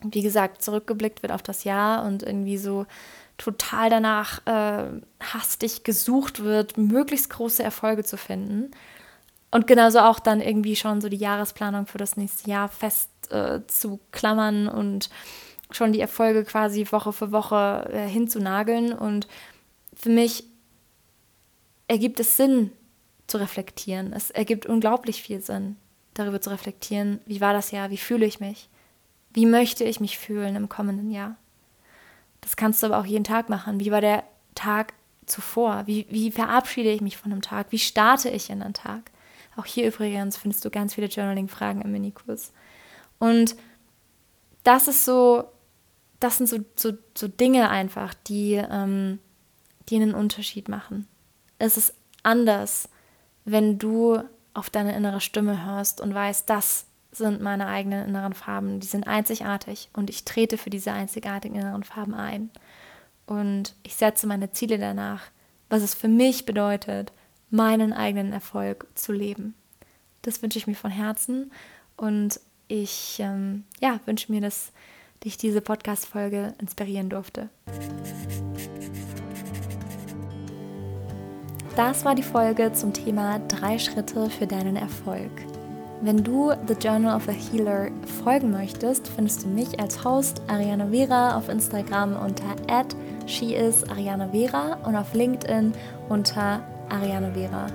wie 0.00 0.22
gesagt, 0.22 0.62
zurückgeblickt 0.62 1.22
wird 1.22 1.32
auf 1.32 1.42
das 1.42 1.64
Jahr 1.64 2.04
und 2.04 2.22
irgendwie 2.22 2.56
so 2.56 2.86
total 3.36 3.90
danach 3.90 4.44
äh, 4.46 5.00
hastig 5.20 5.84
gesucht 5.84 6.42
wird, 6.42 6.78
möglichst 6.78 7.28
große 7.28 7.62
Erfolge 7.62 8.02
zu 8.02 8.16
finden. 8.16 8.70
Und 9.50 9.66
genauso 9.66 10.00
auch 10.00 10.18
dann 10.18 10.40
irgendwie 10.40 10.76
schon 10.76 11.02
so 11.02 11.10
die 11.10 11.18
Jahresplanung 11.18 11.86
für 11.86 11.98
das 11.98 12.16
nächste 12.16 12.50
Jahr 12.50 12.68
fest 12.68 13.10
äh, 13.30 13.60
zu 13.66 14.00
klammern 14.12 14.66
und 14.66 15.10
schon 15.70 15.92
die 15.92 16.00
Erfolge 16.00 16.44
quasi 16.44 16.86
Woche 16.90 17.12
für 17.12 17.32
Woche 17.32 17.88
äh, 17.92 18.08
hinzunageln. 18.08 18.92
Und 18.92 19.28
für 19.96 20.10
mich 20.10 20.44
ergibt 21.88 22.20
es 22.20 22.36
Sinn 22.36 22.70
zu 23.26 23.38
reflektieren. 23.38 24.12
Es 24.12 24.30
ergibt 24.30 24.66
unglaublich 24.66 25.22
viel 25.22 25.40
Sinn 25.40 25.76
darüber 26.14 26.40
zu 26.40 26.50
reflektieren, 26.50 27.20
wie 27.26 27.40
war 27.40 27.52
das 27.52 27.70
Jahr, 27.70 27.90
wie 27.90 27.96
fühle 27.96 28.26
ich 28.26 28.40
mich, 28.40 28.68
wie 29.32 29.46
möchte 29.46 29.84
ich 29.84 30.00
mich 30.00 30.18
fühlen 30.18 30.56
im 30.56 30.68
kommenden 30.68 31.10
Jahr. 31.10 31.36
Das 32.40 32.56
kannst 32.56 32.82
du 32.82 32.86
aber 32.86 32.98
auch 32.98 33.06
jeden 33.06 33.24
Tag 33.24 33.48
machen. 33.48 33.80
Wie 33.80 33.90
war 33.90 34.00
der 34.00 34.24
Tag 34.54 34.94
zuvor? 35.26 35.82
Wie, 35.86 36.06
wie 36.08 36.30
verabschiede 36.30 36.90
ich 36.90 37.00
mich 37.00 37.16
von 37.16 37.32
einem 37.32 37.42
Tag? 37.42 37.66
Wie 37.70 37.78
starte 37.78 38.30
ich 38.30 38.50
in 38.50 38.60
den 38.60 38.72
Tag? 38.72 39.10
Auch 39.56 39.66
hier 39.66 39.88
übrigens 39.88 40.36
findest 40.36 40.64
du 40.64 40.70
ganz 40.70 40.94
viele 40.94 41.08
Journaling-Fragen 41.08 41.82
im 41.82 41.92
Minikurs. 41.92 42.52
Und 43.18 43.56
das 44.62 44.88
ist 44.88 45.04
so, 45.04 45.44
das 46.20 46.38
sind 46.38 46.48
so, 46.48 46.58
so, 46.76 46.92
so 47.14 47.28
Dinge 47.28 47.68
einfach, 47.68 48.14
die, 48.14 48.54
ähm, 48.54 49.18
die 49.88 49.96
einen 49.96 50.14
Unterschied 50.14 50.68
machen. 50.68 51.06
Es 51.58 51.76
ist 51.76 51.94
anders, 52.22 52.88
wenn 53.44 53.78
du 53.78 54.20
auf 54.54 54.70
deine 54.70 54.96
innere 54.96 55.20
Stimme 55.20 55.64
hörst 55.64 56.00
und 56.00 56.14
weißt, 56.14 56.48
das 56.48 56.86
sind 57.12 57.40
meine 57.40 57.66
eigenen 57.66 58.08
inneren 58.08 58.34
Farben, 58.34 58.80
die 58.80 58.86
sind 58.86 59.06
einzigartig 59.06 59.88
und 59.92 60.10
ich 60.10 60.24
trete 60.24 60.58
für 60.58 60.70
diese 60.70 60.92
einzigartigen 60.92 61.56
inneren 61.56 61.84
Farben 61.84 62.14
ein. 62.14 62.50
Und 63.26 63.74
ich 63.82 63.96
setze 63.96 64.26
meine 64.26 64.52
Ziele 64.52 64.78
danach, 64.78 65.22
was 65.68 65.82
es 65.82 65.94
für 65.94 66.08
mich 66.08 66.46
bedeutet, 66.46 67.12
meinen 67.50 67.92
eigenen 67.92 68.32
Erfolg 68.32 68.86
zu 68.94 69.12
leben. 69.12 69.54
Das 70.22 70.42
wünsche 70.42 70.58
ich 70.58 70.66
mir 70.66 70.74
von 70.74 70.90
Herzen 70.90 71.52
und 71.96 72.40
ich 72.68 73.18
ähm, 73.20 73.64
ja, 73.80 74.00
wünsche 74.06 74.30
mir, 74.32 74.40
dass 74.40 74.72
dich 75.24 75.36
diese 75.36 75.60
Podcast-Folge 75.60 76.54
inspirieren 76.58 77.08
durfte. 77.08 77.48
Das 81.76 82.06
war 82.06 82.14
die 82.14 82.22
Folge 82.22 82.72
zum 82.72 82.94
Thema 82.94 83.38
drei 83.48 83.78
Schritte 83.78 84.30
für 84.30 84.46
deinen 84.46 84.76
Erfolg. 84.76 85.30
Wenn 86.00 86.24
du 86.24 86.50
The 86.66 86.72
Journal 86.72 87.14
of 87.14 87.28
a 87.28 87.32
Healer 87.32 87.88
folgen 88.24 88.50
möchtest, 88.50 89.08
findest 89.08 89.44
du 89.44 89.48
mich 89.48 89.78
als 89.78 90.02
Host 90.02 90.40
Ariana 90.48 90.86
Vera 90.86 91.36
auf 91.36 91.50
Instagram 91.50 92.16
unter 92.16 92.56
@sheisarianavera 93.26 94.78
und 94.86 94.96
auf 94.96 95.12
LinkedIn 95.12 95.74
unter 96.08 96.60
Ariana 96.88 97.32
Vera. 97.34 97.66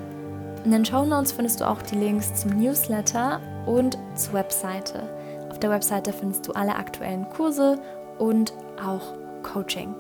In 0.66 0.72
den 0.72 0.84
Show 0.84 1.06
Notes 1.06 1.32
findest 1.32 1.62
du 1.62 1.70
auch 1.70 1.82
die 1.84 1.96
Links 1.96 2.34
zum 2.34 2.58
Newsletter 2.60 3.40
und 3.68 4.00
zur 4.16 4.34
Webseite. 4.34 5.04
Auf 5.52 5.60
der 5.60 5.70
Webseite 5.70 6.12
findest 6.12 6.48
du 6.48 6.54
alle 6.54 6.76
aktuellen 6.76 7.30
Kurse 7.30 7.80
und 8.18 8.52
auch 8.84 9.14
Coaching. 9.44 9.94